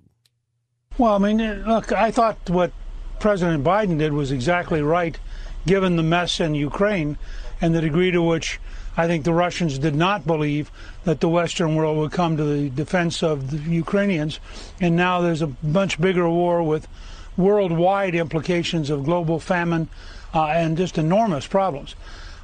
[0.98, 2.72] Well, I mean, look, I thought what
[3.18, 5.18] President Biden did was exactly right,
[5.66, 7.16] given the mess in Ukraine
[7.62, 8.60] and the degree to which
[8.96, 10.70] I think the Russians did not believe
[11.04, 14.40] that the Western world would come to the defense of the Ukrainians,
[14.80, 16.88] and now there's a much bigger war with
[17.36, 19.88] worldwide implications of global famine
[20.34, 21.94] uh, and just enormous problems.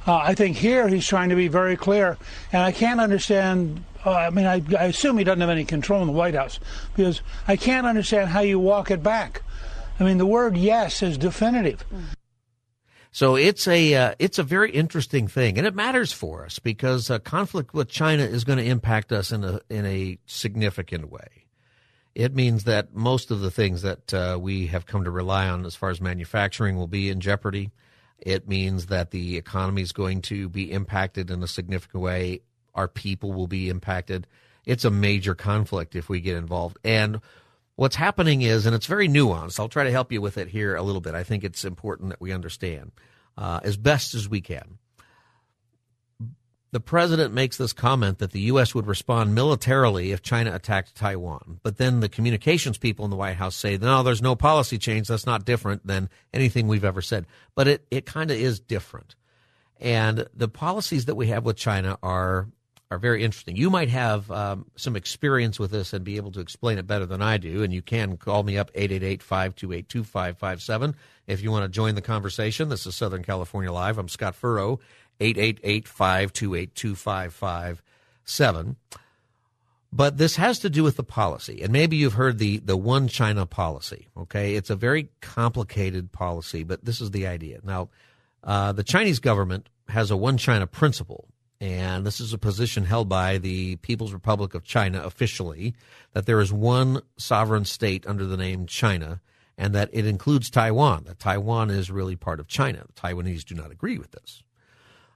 [0.05, 2.17] Uh, I think here he's trying to be very clear,
[2.51, 3.83] and I can't understand.
[4.05, 6.59] Uh, I mean, I, I, assume he doesn't have any control in the White House
[6.93, 9.41] because I can't understand how you walk it back.
[9.99, 11.85] I mean, the word "yes" is definitive.
[13.13, 17.09] So it's a uh, it's a very interesting thing, and it matters for us because
[17.23, 21.43] conflict with China is going to impact us in a in a significant way
[22.15, 25.65] it means that most of the things that uh, we have come to rely on
[25.65, 27.71] as far as manufacturing will be in jeopardy.
[28.19, 32.41] It means that the economy is going to be impacted in a significant way.
[32.75, 34.27] Our people will be impacted.
[34.65, 36.77] It's a major conflict if we get involved.
[36.83, 37.19] And
[37.83, 40.75] what's happening is, and it's very nuanced, I'll try to help you with it here
[40.75, 41.13] a little bit.
[41.13, 42.93] I think it's important that we understand
[43.37, 44.79] uh, as best as we can
[46.73, 48.73] the president makes this comment that the U.S.
[48.73, 51.59] would respond militarily if China attacked Taiwan.
[51.61, 55.07] But then the communications people in the White House say, no, there's no policy change.
[55.07, 57.27] That's not different than anything we've ever said.
[57.53, 59.13] But it, it kind of is different.
[59.79, 62.47] And the policies that we have with China are
[62.93, 63.55] are very interesting.
[63.55, 67.07] You might have um, some experience with this and be able to explain it better
[67.07, 67.63] than I do.
[67.63, 72.01] And you can call me up 888 528 2557 if you want to join the
[72.01, 72.69] conversation.
[72.69, 73.97] This is Southern California Live.
[73.97, 74.79] I'm Scott Furrow.
[75.19, 78.75] 888 528 2557.
[79.91, 81.61] But this has to do with the policy.
[81.61, 84.07] And maybe you've heard the, the one China policy.
[84.15, 84.55] Okay.
[84.55, 87.59] It's a very complicated policy, but this is the idea.
[87.63, 87.89] Now,
[88.43, 91.27] uh, the Chinese government has a one China principle.
[91.63, 95.73] And this is a position held by the People's Republic of China officially
[96.11, 99.21] that there is one sovereign state under the name China
[99.57, 102.83] and that it includes Taiwan, that Taiwan is really part of China.
[102.85, 104.43] The Taiwanese do not agree with this.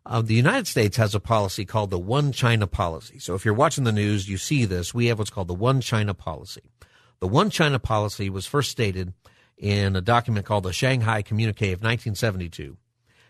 [0.06, 3.20] Uh, the United States has a policy called the One China policy.
[3.20, 4.94] So if you're watching the news, you see this.
[4.94, 6.72] We have what's called the One China policy.
[7.20, 9.12] The One China policy was first stated
[9.58, 12.78] in a document called the Shanghai Communique of 1972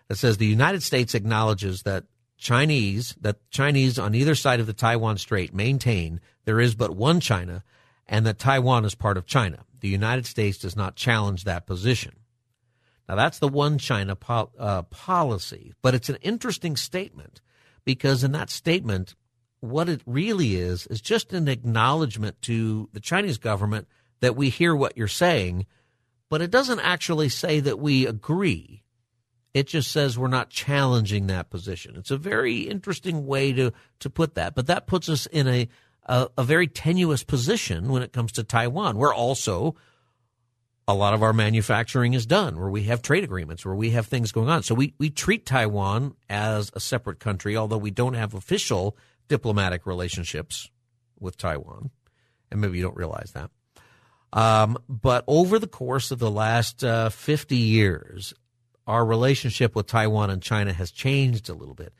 [0.08, 2.03] that says the United States acknowledges that
[2.38, 7.19] Chinese that Chinese on either side of the Taiwan Strait maintain there is but one
[7.19, 7.63] China
[8.08, 9.65] and that Taiwan is part of China.
[9.80, 12.13] The United States does not challenge that position.
[13.08, 17.41] Now, that's the one China po- uh, policy, but it's an interesting statement
[17.86, 19.15] because in that statement,
[19.60, 23.88] what it really is is just an acknowledgement to the Chinese government
[24.19, 25.65] that we hear what you're saying,
[26.30, 28.84] but it doesn't actually say that we agree.
[29.58, 31.96] It just says we're not challenging that position.
[31.98, 35.67] It's a very interesting way to, to put that, but that puts us in a,
[36.06, 38.98] a, a very tenuous position when it comes to Taiwan.
[38.98, 39.76] We're also
[40.88, 44.06] a lot of our manufacturing is done, where we have trade agreements, where we have
[44.06, 44.62] things going on.
[44.62, 48.96] So we, we treat Taiwan as a separate country, although we don't have official
[49.28, 50.70] diplomatic relationships
[51.20, 51.89] with Taiwan.
[52.52, 53.50] And maybe you don't realize that.
[54.32, 58.34] Um, but over the course of the last uh, 50 years,
[58.88, 61.93] our relationship with Taiwan and China has changed a little bit.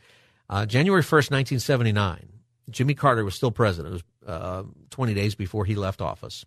[0.50, 2.30] Uh, January 1st, 1979,
[2.70, 3.94] Jimmy Carter was still president.
[3.96, 6.46] It was uh, 20 days before he left office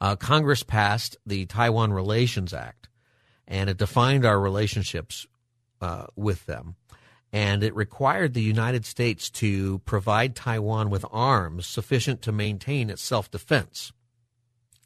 [0.00, 2.88] uh, Congress passed the Taiwan Relations Act,
[3.46, 5.26] and it defined our relationships
[5.80, 6.76] uh, with them.
[7.32, 13.02] And it required the United States to provide Taiwan with arms sufficient to maintain its
[13.02, 13.92] self defense.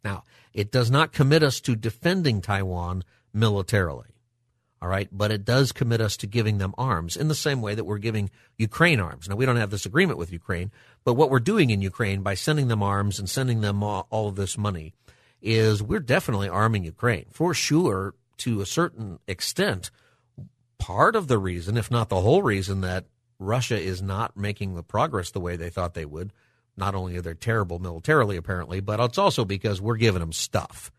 [0.05, 0.23] Now,
[0.55, 3.03] it does not commit us to defending Taiwan
[3.39, 4.09] militarily,
[4.81, 7.75] all right, but it does commit us to giving them arms in the same way
[7.75, 9.29] that we're giving Ukraine arms.
[9.29, 10.71] Now, we don't have this agreement with Ukraine,
[11.05, 14.37] but what we're doing in Ukraine by sending them arms and sending them all, of
[14.37, 14.95] this money
[15.43, 19.91] is we're definitely arming Ukraine for sure to a certain extent.
[20.79, 23.07] Part of the reason, if not the whole reason, that
[23.41, 26.33] Russia is not making the progress the way they thought they would.
[26.77, 30.93] Not only are they terrible militarily, apparently, but it's also because we're giving them stuff.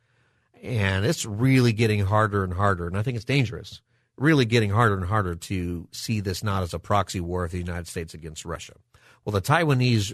[0.61, 2.87] And it's really getting harder and harder.
[2.87, 3.81] And I think it's dangerous,
[4.17, 7.57] really getting harder and harder to see this not as a proxy war of the
[7.57, 8.73] United States against Russia.
[9.23, 10.13] Well, the Taiwanese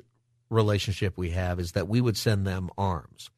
[0.49, 3.29] relationship we have is that we would send them arms.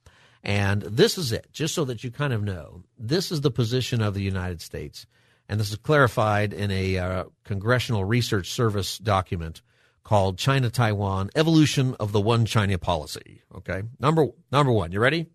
[0.44, 2.84] And this is it, just so that you kind of know.
[2.98, 5.06] This is the position of the United States.
[5.50, 9.62] And this is clarified in a uh, Congressional Research Service document
[10.04, 13.42] called China Taiwan Evolution of the One China Policy.
[13.56, 13.84] Okay.
[14.00, 15.28] Number, number one, you ready?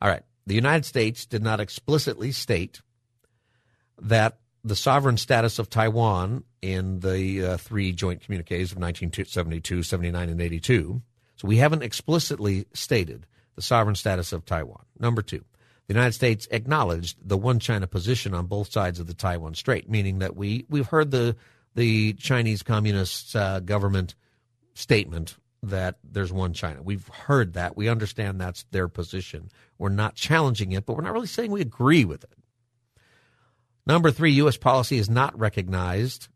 [0.00, 0.22] All right.
[0.46, 2.80] The United States did not explicitly state
[4.00, 10.28] that the sovereign status of Taiwan in the uh, three joint communiques of 1972, 79,
[10.28, 11.02] and 82.
[11.36, 14.84] So we haven't explicitly stated the sovereign status of Taiwan.
[14.98, 15.44] Number two,
[15.86, 19.88] the United States acknowledged the one China position on both sides of the Taiwan Strait,
[19.88, 21.36] meaning that we we've heard the
[21.74, 24.14] the Chinese Communist uh, government
[24.74, 26.82] statement that there's one China.
[26.82, 27.76] We've heard that.
[27.76, 29.50] We understand that's their position.
[29.78, 32.30] We're not challenging it, but we're not really saying we agree with it.
[33.86, 34.56] Number three, U.S.
[34.56, 36.28] policy has not recognized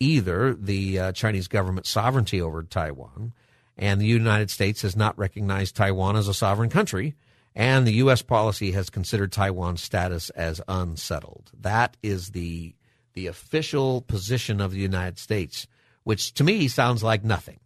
[0.00, 3.32] either the uh, Chinese government's sovereignty over Taiwan
[3.76, 7.14] and the United States has not recognized Taiwan as a sovereign country,
[7.54, 8.22] and the U.S.
[8.22, 11.50] policy has considered Taiwan's status as unsettled.
[11.60, 12.74] That is the
[13.14, 15.68] the official position of the United States,
[16.02, 17.60] which to me sounds like nothing.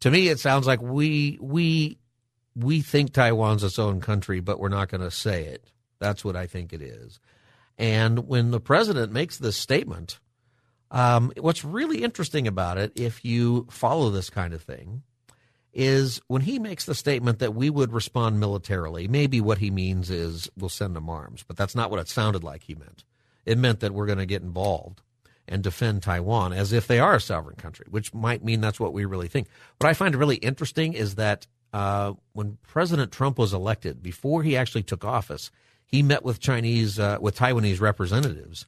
[0.00, 1.98] To me, it sounds like we we
[2.54, 5.70] we think Taiwan's its own country, but we're not going to say it.
[5.98, 7.20] That's what I think it is.
[7.78, 10.18] And when the president makes this statement,
[10.90, 15.02] um, what's really interesting about it, if you follow this kind of thing,
[15.72, 20.10] is when he makes the statement that we would respond militarily, maybe what he means
[20.10, 23.04] is we'll send them arms, but that's not what it sounded like he meant.
[23.46, 25.00] It meant that we're going to get involved
[25.46, 28.92] and defend Taiwan as if they are a sovereign country, which might mean that's what
[28.92, 29.48] we really think.
[29.78, 34.56] What I find really interesting is that uh, when President Trump was elected, before he
[34.56, 35.50] actually took office,
[35.84, 38.66] he met with Chinese, uh, with Taiwanese representatives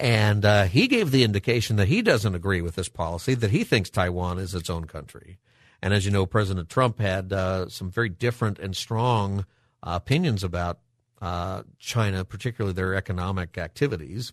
[0.00, 3.64] and uh, he gave the indication that he doesn't agree with this policy, that he
[3.64, 5.38] thinks Taiwan is its own country.
[5.82, 9.44] And as you know, President Trump had uh, some very different and strong
[9.82, 10.78] uh, opinions about
[11.20, 14.32] uh, China, particularly their economic activities.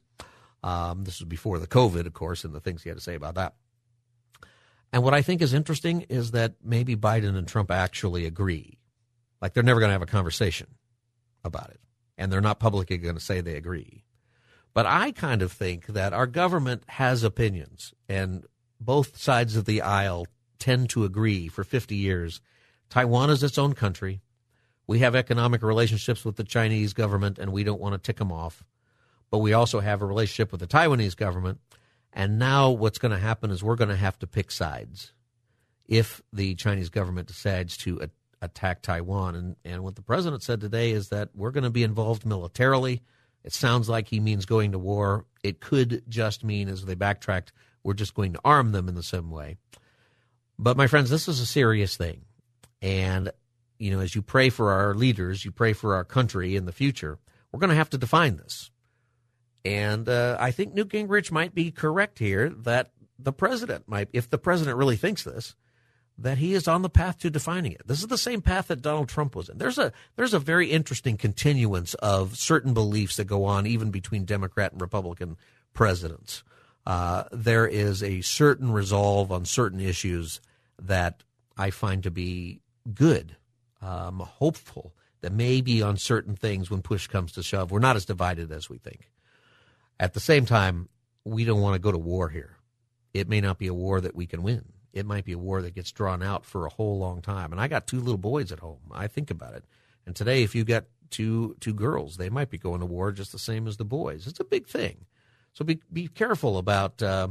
[0.63, 3.15] Um, this was before the COVID, of course, and the things he had to say
[3.15, 3.55] about that.
[4.91, 8.79] And what I think is interesting is that maybe Biden and Trump actually agree.
[9.41, 10.67] Like they're never going to have a conversation
[11.43, 11.79] about it.
[12.17, 14.03] And they're not publicly going to say they agree.
[14.73, 18.45] But I kind of think that our government has opinions, and
[18.79, 20.27] both sides of the aisle
[20.59, 22.41] tend to agree for 50 years.
[22.89, 24.21] Taiwan is its own country.
[24.85, 28.31] We have economic relationships with the Chinese government, and we don't want to tick them
[28.31, 28.63] off.
[29.31, 31.59] But we also have a relationship with the Taiwanese government.
[32.13, 35.13] And now what's going to happen is we're going to have to pick sides
[35.87, 39.35] if the Chinese government decides to a- attack Taiwan.
[39.35, 43.03] And, and what the president said today is that we're going to be involved militarily
[43.47, 45.25] it sounds like he means going to war.
[45.41, 49.01] It could just mean, as they backtracked, we're just going to arm them in the
[49.01, 49.55] same way.
[50.59, 52.25] But my friends, this is a serious thing.
[52.81, 53.31] And,
[53.79, 56.73] you know, as you pray for our leaders, you pray for our country in the
[56.73, 57.19] future,
[57.51, 58.69] we're we're going to have to define this.
[59.67, 64.29] And uh, I think Newt Gingrich might be correct here that the president might, if
[64.29, 65.55] the president really thinks this,
[66.17, 67.85] that he is on the path to defining it.
[67.85, 69.57] This is the same path that Donald Trump was in.
[69.57, 74.23] There's a there's a very interesting continuance of certain beliefs that go on even between
[74.23, 75.35] Democrat and Republican
[75.73, 76.43] presidents.
[76.85, 80.39] Uh, there is a certain resolve on certain issues
[80.81, 81.23] that
[81.57, 82.61] I find to be
[82.93, 83.35] good,
[83.81, 88.05] um, hopeful that maybe on certain things, when push comes to shove, we're not as
[88.05, 89.11] divided as we think.
[89.99, 90.89] At the same time,
[91.25, 92.57] we don't want to go to war here.
[93.13, 94.65] It may not be a war that we can win.
[94.93, 97.51] It might be a war that gets drawn out for a whole long time.
[97.51, 98.91] And I got two little boys at home.
[98.91, 99.65] I think about it.
[100.05, 103.31] And today, if you got two two girls, they might be going to war just
[103.31, 104.27] the same as the boys.
[104.27, 105.05] It's a big thing.
[105.53, 107.29] So be be careful about uh,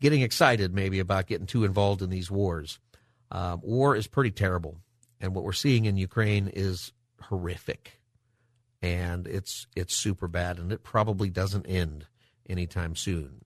[0.00, 2.78] getting excited, maybe about getting too involved in these wars.
[3.30, 4.76] Uh, war is pretty terrible,
[5.20, 6.92] and what we're seeing in Ukraine is
[7.22, 7.98] horrific,
[8.82, 12.06] and it's it's super bad, and it probably doesn't end
[12.48, 13.42] anytime soon.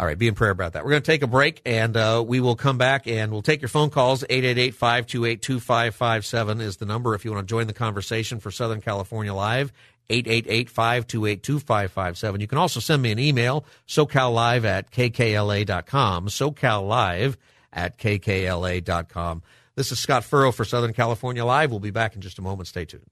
[0.00, 0.82] All right, be in prayer about that.
[0.82, 3.60] We're going to take a break and uh, we will come back and we'll take
[3.60, 4.24] your phone calls.
[4.30, 8.80] 888 528 2557 is the number if you want to join the conversation for Southern
[8.80, 9.74] California Live.
[10.08, 12.40] 888 528 2557.
[12.40, 16.28] You can also send me an email, socallive at kkla.com.
[16.28, 17.36] Socallive
[17.70, 19.42] at kkla.com.
[19.74, 21.70] This is Scott Furrow for Southern California Live.
[21.70, 22.68] We'll be back in just a moment.
[22.68, 23.04] Stay tuned.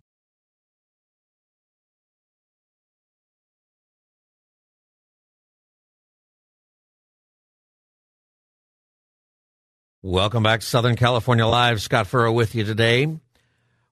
[10.00, 11.82] Welcome back to Southern California Live.
[11.82, 13.04] Scott Furrow with you today.
[13.04, 13.18] We've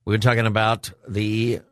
[0.04, 1.62] been talking about the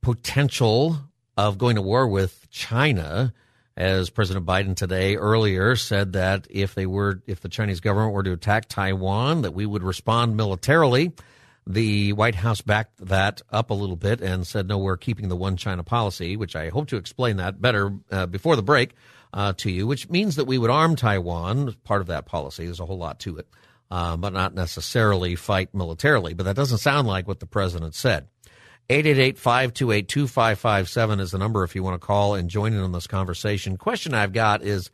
[0.00, 0.98] potential
[1.36, 3.32] of going to war with China,
[3.76, 8.24] as President Biden today earlier said that if they were, if the Chinese government were
[8.24, 11.12] to attack Taiwan, that we would respond militarily.
[11.68, 15.36] The White House backed that up a little bit and said, no, we're keeping the
[15.36, 18.94] one China policy, which I hope to explain that better uh, before the break
[19.32, 21.74] uh, to you, which means that we would arm Taiwan.
[21.84, 22.64] Part of that policy.
[22.64, 23.46] There's a whole lot to it,
[23.90, 26.34] uh, but not necessarily fight militarily.
[26.34, 28.28] But that doesn't sound like what the president said.
[28.90, 33.76] 888-528-2557 is the number if you want to call and join in on this conversation.
[33.76, 34.90] Question I've got is,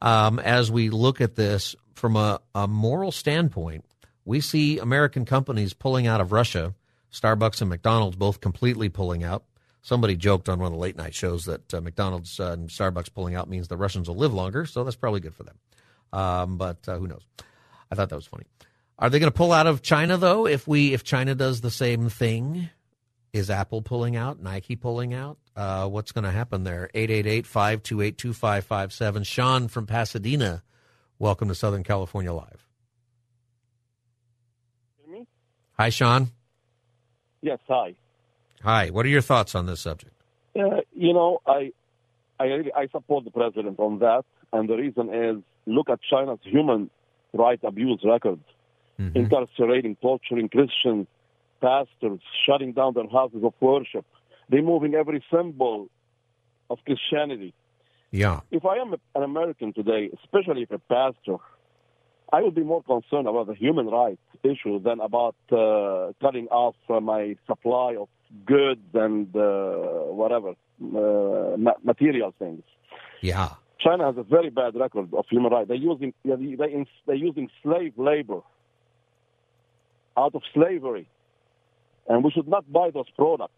[0.00, 3.84] um, as we look at this from a, a moral standpoint,
[4.24, 6.74] we see American companies pulling out of Russia,
[7.12, 9.42] Starbucks and McDonald's both completely pulling out.
[9.82, 13.14] Somebody joked on one of the late night shows that uh, McDonald's uh, and Starbucks
[13.14, 15.56] pulling out means the Russians will live longer, so that's probably good for them.
[16.12, 17.22] Um, but uh, who knows?
[17.90, 18.44] I thought that was funny.
[18.98, 20.46] Are they going to pull out of China though?
[20.46, 22.68] If we if China does the same thing,
[23.32, 24.42] is Apple pulling out?
[24.42, 25.38] Nike pulling out?
[25.56, 26.90] Uh, what's going to happen there?
[26.94, 29.26] 888-528-2557.
[29.26, 30.62] Sean from Pasadena,
[31.18, 32.66] welcome to Southern California Live.
[35.80, 36.28] Hi, Sean.
[37.40, 37.94] Yes, hi.
[38.62, 38.90] Hi.
[38.90, 40.14] What are your thoughts on this subject?
[40.58, 41.72] Uh, you know, I,
[42.38, 45.36] I, I support the president on that, and the reason is
[45.66, 46.90] look at China's human
[47.32, 48.40] rights abuse record,
[49.14, 51.06] incarcerating, torturing Christians,
[51.60, 54.04] pastors, shutting down their houses of worship,
[54.50, 55.88] removing every symbol
[56.68, 57.54] of Christianity.
[58.10, 58.40] Yeah.
[58.50, 61.36] If I am an American today, especially if a pastor,
[62.32, 66.74] I would be more concerned about the human rights issue than about uh, cutting off
[66.88, 68.08] uh, my supply of
[68.46, 69.80] goods and uh,
[70.20, 72.62] whatever uh, material things.
[73.20, 73.50] Yeah.
[73.80, 75.68] China has a very bad record of human rights.
[75.68, 78.40] They're using they they they're using slave labor
[80.16, 81.08] out of slavery,
[82.08, 83.54] and we should not buy those products.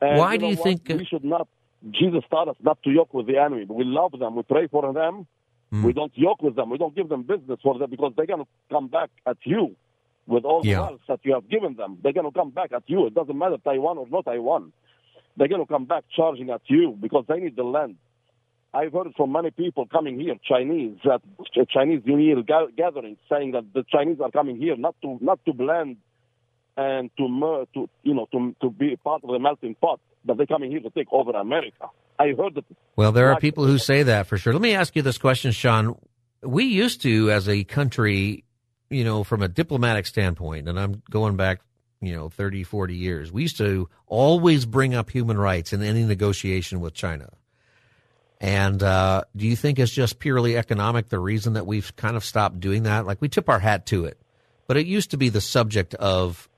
[0.00, 0.64] And Why do you what?
[0.64, 1.48] think- we should not?
[1.90, 3.64] Jesus taught us not to yoke with the enemy.
[3.68, 4.36] We love them.
[4.36, 5.26] We pray for them.
[5.70, 5.82] Hmm.
[5.82, 6.70] We don't yoke with them.
[6.70, 9.74] We don't give them business for them because they're going to come back at you
[10.26, 10.76] with all Yeah.
[10.76, 11.98] the wealth that you have given them.
[12.02, 13.06] They're going to come back at you.
[13.06, 14.72] It doesn't matter Taiwan or not Taiwan.
[15.36, 17.96] They're going to come back charging at you because they need the land.
[18.74, 21.20] I've heard from many people coming here, Chinese, that
[21.68, 25.52] Chinese New Year gatherings, saying that the Chinese are coming here not to not to
[25.52, 25.96] blend
[26.76, 30.38] and to mer- to you know to to be part of the melting pot, but
[30.38, 31.88] they're coming here to take over America.
[32.18, 32.64] I heard that.
[32.96, 34.52] Well, there are people who say that for sure.
[34.54, 35.96] Let me ask you this question, Sean.
[36.42, 38.44] We used to, as a country,
[38.92, 41.60] you know, from a diplomatic standpoint, and I'm going back,
[42.00, 46.04] you know, 30, 40 years, we used to always bring up human rights in any
[46.04, 47.30] negotiation with China.
[48.40, 52.24] And uh, do you think it's just purely economic, the reason that we've kind of
[52.24, 53.06] stopped doing that?
[53.06, 54.18] Like we tip our hat to it,
[54.66, 56.48] but it used to be the subject of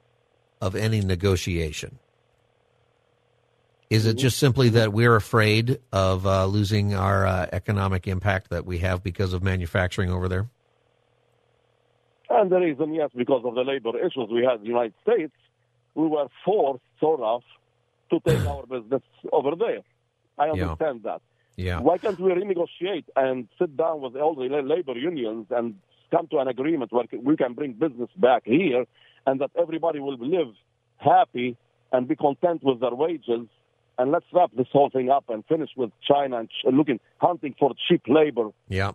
[0.60, 1.98] of any negotiation.
[3.90, 8.64] Is it just simply that we're afraid of uh, losing our uh, economic impact that
[8.64, 10.48] we have because of manufacturing over there?
[12.34, 15.32] And the reason, yes, because of the labor issues we had in the United States,
[15.94, 17.42] we were forced, sort of,
[18.10, 19.82] to take our business over there.
[20.38, 21.12] I understand yeah.
[21.12, 21.20] that.
[21.56, 21.80] Yeah.
[21.80, 25.76] Why can't we renegotiate and sit down with all the labor unions and
[26.10, 28.84] come to an agreement where we can bring business back here
[29.26, 30.52] and that everybody will live
[30.96, 31.56] happy
[31.92, 33.46] and be content with their wages
[33.98, 37.72] and let's wrap this whole thing up and finish with China and looking hunting for
[37.88, 38.50] cheap labor.
[38.68, 38.92] Yeah.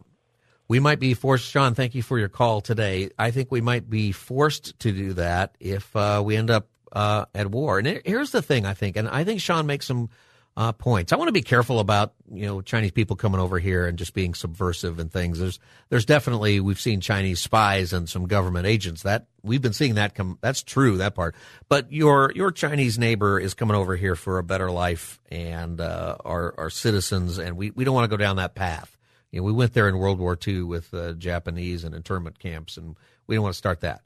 [0.70, 1.74] We might be forced, Sean.
[1.74, 3.09] Thank you for your call today.
[3.17, 7.26] I think we might be forced to do that if uh, we end up uh,
[7.34, 7.80] at war.
[7.80, 10.09] And here's the thing, I think, and I think Sean makes some
[10.55, 11.11] uh, points.
[11.11, 14.13] I want to be careful about you know Chinese people coming over here and just
[14.13, 15.39] being subversive and things.
[15.39, 15.57] There's
[15.89, 20.13] there's definitely we've seen Chinese spies and some government agents that we've been seeing that
[20.13, 20.38] come.
[20.41, 21.36] That's true that part.
[21.67, 26.17] But your your Chinese neighbor is coming over here for a better life and uh,
[26.26, 28.99] our our citizens, and we we don't want to go down that path.
[29.32, 32.78] You know, we went there in World War II with uh, Japanese and internment camps,
[32.78, 32.96] and
[33.28, 34.02] we don't want to start that.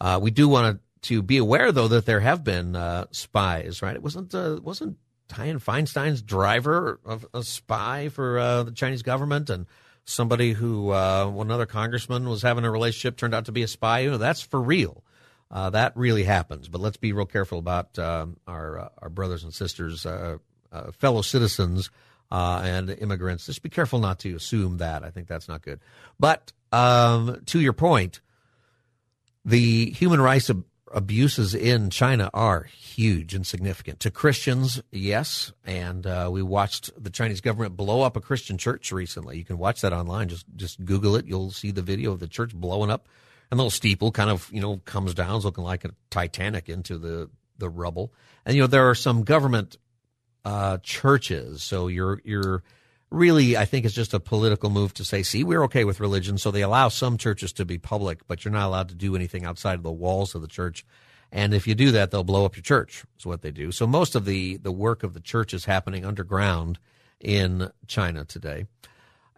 [0.00, 3.82] Uh, we do want to, be aware, though, that there have been uh, spies.
[3.82, 3.96] Right?
[3.96, 4.98] It wasn't uh, wasn't
[5.28, 9.66] Dianne Feinstein's driver, of a spy for uh, the Chinese government, and
[10.04, 13.68] somebody who uh, one other congressman was having a relationship turned out to be a
[13.68, 14.00] spy.
[14.00, 15.02] You know, that's for real.
[15.50, 16.68] Uh, that really happens.
[16.68, 20.38] But let's be real careful about um, our uh, our brothers and sisters, uh,
[20.72, 21.90] uh, fellow citizens,
[22.30, 23.46] and immigrants.
[23.46, 25.04] Just be careful not to assume that.
[25.04, 25.80] I think that's not good.
[26.18, 28.20] But um, to your point,
[29.44, 30.50] the human rights
[30.92, 34.00] abuses in China are huge and significant.
[34.00, 35.52] To Christians, yes.
[35.64, 39.38] And uh, we watched the Chinese government blow up a Christian church recently.
[39.38, 40.28] You can watch that online.
[40.28, 41.26] Just just Google it.
[41.26, 43.08] You'll see the video of the church blowing up.
[43.50, 46.98] And the little steeple kind of, you know, comes down, looking like a Titanic into
[46.98, 48.12] the, the rubble.
[48.44, 49.78] And, you know, there are some government
[50.44, 51.62] uh, churches.
[51.62, 52.62] So you're, you're,
[53.10, 56.38] really, I think it's just a political move to say, see, we're okay with religion.
[56.38, 59.44] So they allow some churches to be public, but you're not allowed to do anything
[59.44, 60.84] outside of the walls of the church.
[61.30, 63.72] And if you do that, they'll blow up your church, is what they do.
[63.72, 66.78] So most of the, the work of the church is happening underground
[67.20, 68.66] in China today.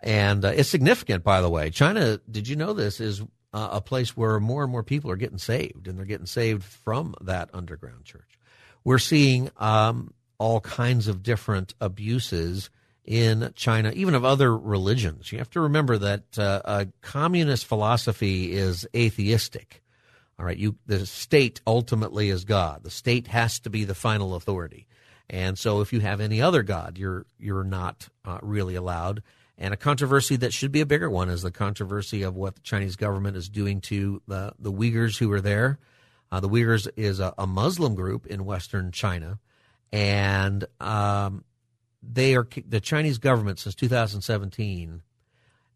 [0.03, 1.71] And uh, it's significant, by the way.
[1.71, 3.23] China, did you know this, is
[3.53, 6.63] uh, a place where more and more people are getting saved, and they're getting saved
[6.63, 8.39] from that underground church.
[8.85, 12.71] We're seeing um, all kinds of different abuses
[13.05, 15.31] in China, even of other religions.
[15.31, 19.83] You have to remember that uh, a communist philosophy is atheistic.
[20.39, 22.83] All right, you the state ultimately is God.
[22.83, 24.87] The state has to be the final authority,
[25.29, 29.23] and so if you have any other god, you're you're not uh, really allowed.
[29.59, 32.63] And a controversy that should be a bigger one is the controversy of what the
[32.63, 35.79] Chinese government is doing to the the Uyghurs who are there.
[36.33, 39.41] Uh, the Uyghurs is a, a, Muslim group in Western China,
[39.93, 41.45] and um,
[42.03, 45.03] they are the Chinese government since 2017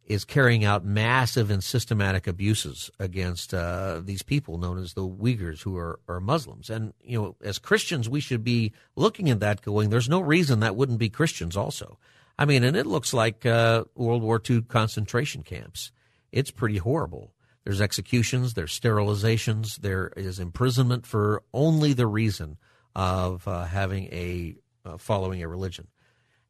[0.06, 5.62] is carrying out massive and systematic abuses against uh, these people known as the Uyghurs,
[5.62, 6.68] who are, are Muslims.
[6.68, 10.60] And you know, as Christians, we should be looking at that, going, "There's no reason
[10.60, 11.98] that wouldn't be Christians also."
[12.38, 15.92] I mean, and it looks like uh, World War II concentration camps.
[16.32, 17.32] It's pretty horrible.
[17.64, 22.58] There's executions, there's sterilizations, there is imprisonment for only the reason
[22.94, 25.88] of uh, having a uh, following a religion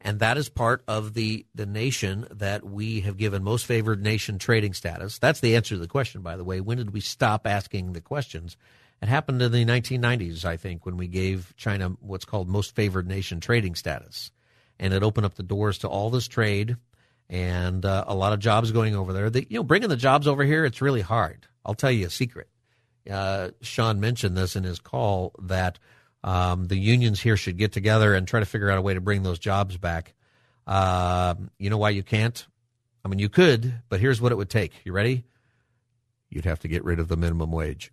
[0.04, 4.38] and that is part of the the nation that we have given most favored nation
[4.38, 5.18] trading status.
[5.18, 6.60] That's the answer to the question, by the way.
[6.60, 8.56] When did we stop asking the questions?
[9.02, 13.08] It happened in the 1990s, I think, when we gave China what's called most favored
[13.08, 14.30] nation trading status,
[14.78, 16.76] and it opened up the doors to all this trade
[17.30, 19.30] and uh, a lot of jobs going over there.
[19.30, 21.46] The, you know, bringing the jobs over here, it's really hard.
[21.64, 22.48] I'll tell you a secret.
[23.10, 25.78] Uh, Sean mentioned this in his call that
[26.24, 29.00] um, the unions here should get together and try to figure out a way to
[29.00, 30.14] bring those jobs back.
[30.66, 32.46] Uh, you know why you can't?
[33.04, 34.72] I mean, you could, but here's what it would take.
[34.84, 35.24] You ready?
[36.30, 37.92] You'd have to get rid of the minimum wage.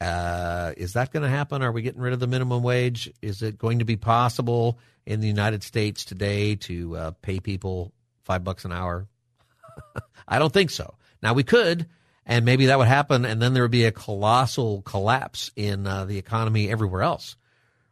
[0.00, 1.62] Uh, is that going to happen?
[1.62, 3.12] Are we getting rid of the minimum wage?
[3.20, 7.92] Is it going to be possible in the United States today to uh, pay people
[8.24, 9.06] five bucks an hour?
[10.26, 10.94] I don't think so.
[11.22, 11.86] Now we could,
[12.30, 16.04] and maybe that would happen, and then there would be a colossal collapse in uh,
[16.04, 17.36] the economy everywhere else,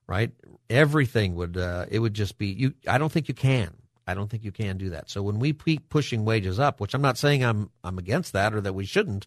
[0.07, 0.30] right?
[0.70, 2.74] Everything would uh, it would just be you.
[2.86, 3.74] I don't think you can.
[4.07, 5.11] I don't think you can do that.
[5.11, 8.55] So when we keep pushing wages up, which I'm not saying I'm I'm against that
[8.55, 9.26] or that we shouldn't,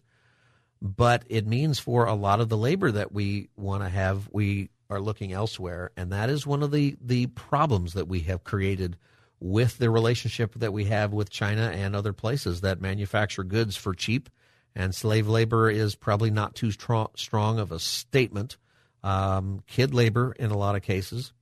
[0.80, 4.70] but it means for a lot of the labor that we want to have, we
[4.88, 8.96] are looking elsewhere, and that is one of the the problems that we have created
[9.40, 13.92] with the relationship that we have with China and other places that manufacture goods for
[13.92, 14.30] cheap
[14.74, 18.56] and slave labor is probably not too strong, of a statement.
[19.02, 21.32] Um, kid labor in a lot of cases.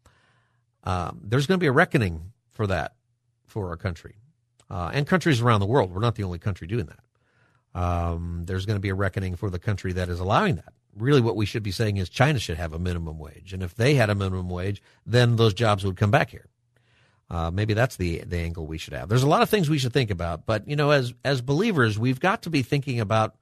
[0.84, 2.94] Um, there's going to be a reckoning for that
[3.46, 4.16] for our country
[4.70, 5.92] uh, and countries around the world.
[5.92, 7.80] We're not the only country doing that.
[7.80, 11.20] Um, there's going to be a reckoning for the country that is allowing that really
[11.20, 13.52] what we should be saying is China should have a minimum wage.
[13.52, 16.46] And if they had a minimum wage, then those jobs would come back here.
[17.30, 19.08] Uh, maybe that's the the angle we should have.
[19.08, 21.98] There's a lot of things we should think about, but you know, as as believers,
[21.98, 23.36] we've got to be thinking about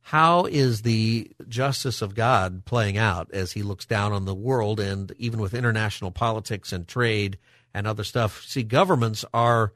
[0.00, 4.78] how is the justice of God playing out as He looks down on the world,
[4.78, 7.36] and even with international politics and trade
[7.74, 8.44] and other stuff.
[8.44, 9.72] See, governments are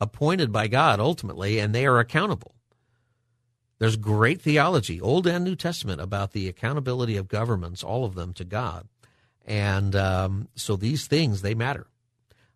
[0.00, 2.56] appointed by God ultimately, and they are accountable.
[3.78, 8.32] There's great theology, Old and New Testament, about the accountability of governments, all of them
[8.34, 8.88] to God,
[9.46, 11.86] and um, so these things they matter.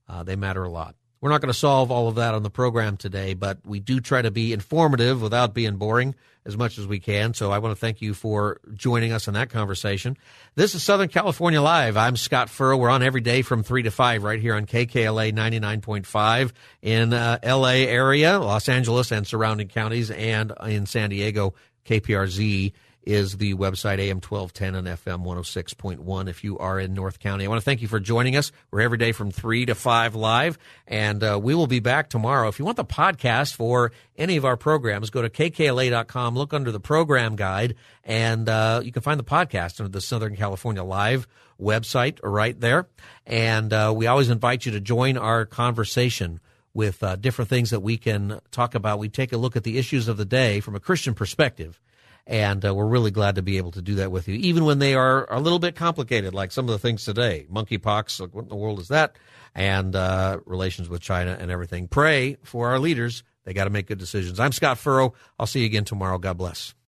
[0.08, 0.94] Uh, they matter a lot.
[1.20, 3.98] We're not going to solve all of that on the program today, but we do
[4.00, 6.14] try to be informative without being boring
[6.46, 7.34] as much as we can.
[7.34, 10.16] So I want to thank you for joining us in that conversation.
[10.54, 11.96] This is Southern California Live.
[11.96, 12.76] I'm Scott Furrow.
[12.76, 16.52] We're on every day from 3 to 5 right here on KKLA 99.5
[16.82, 21.54] in uh, LA area, Los Angeles and surrounding counties, and in San Diego,
[21.84, 22.72] KPRZ
[23.08, 27.46] is the website AM 1210 and FM 106.1 if you are in North County.
[27.46, 28.52] I want to thank you for joining us.
[28.70, 32.48] We're every day from 3 to 5 live, and uh, we will be back tomorrow.
[32.48, 36.70] If you want the podcast for any of our programs, go to kkla.com, look under
[36.70, 41.26] the program guide, and uh, you can find the podcast under the Southern California Live
[41.58, 42.88] website right there.
[43.26, 46.40] And uh, we always invite you to join our conversation
[46.74, 48.98] with uh, different things that we can talk about.
[48.98, 51.80] We take a look at the issues of the day from a Christian perspective
[52.28, 54.78] and uh, we're really glad to be able to do that with you, even when
[54.78, 57.46] they are a little bit complicated, like some of the things today.
[57.50, 59.16] Monkeypox, like what in the world is that?
[59.54, 61.88] And uh, relations with China and everything.
[61.88, 63.24] Pray for our leaders.
[63.44, 64.38] They got to make good decisions.
[64.38, 65.14] I'm Scott Furrow.
[65.38, 66.18] I'll see you again tomorrow.
[66.18, 66.74] God bless.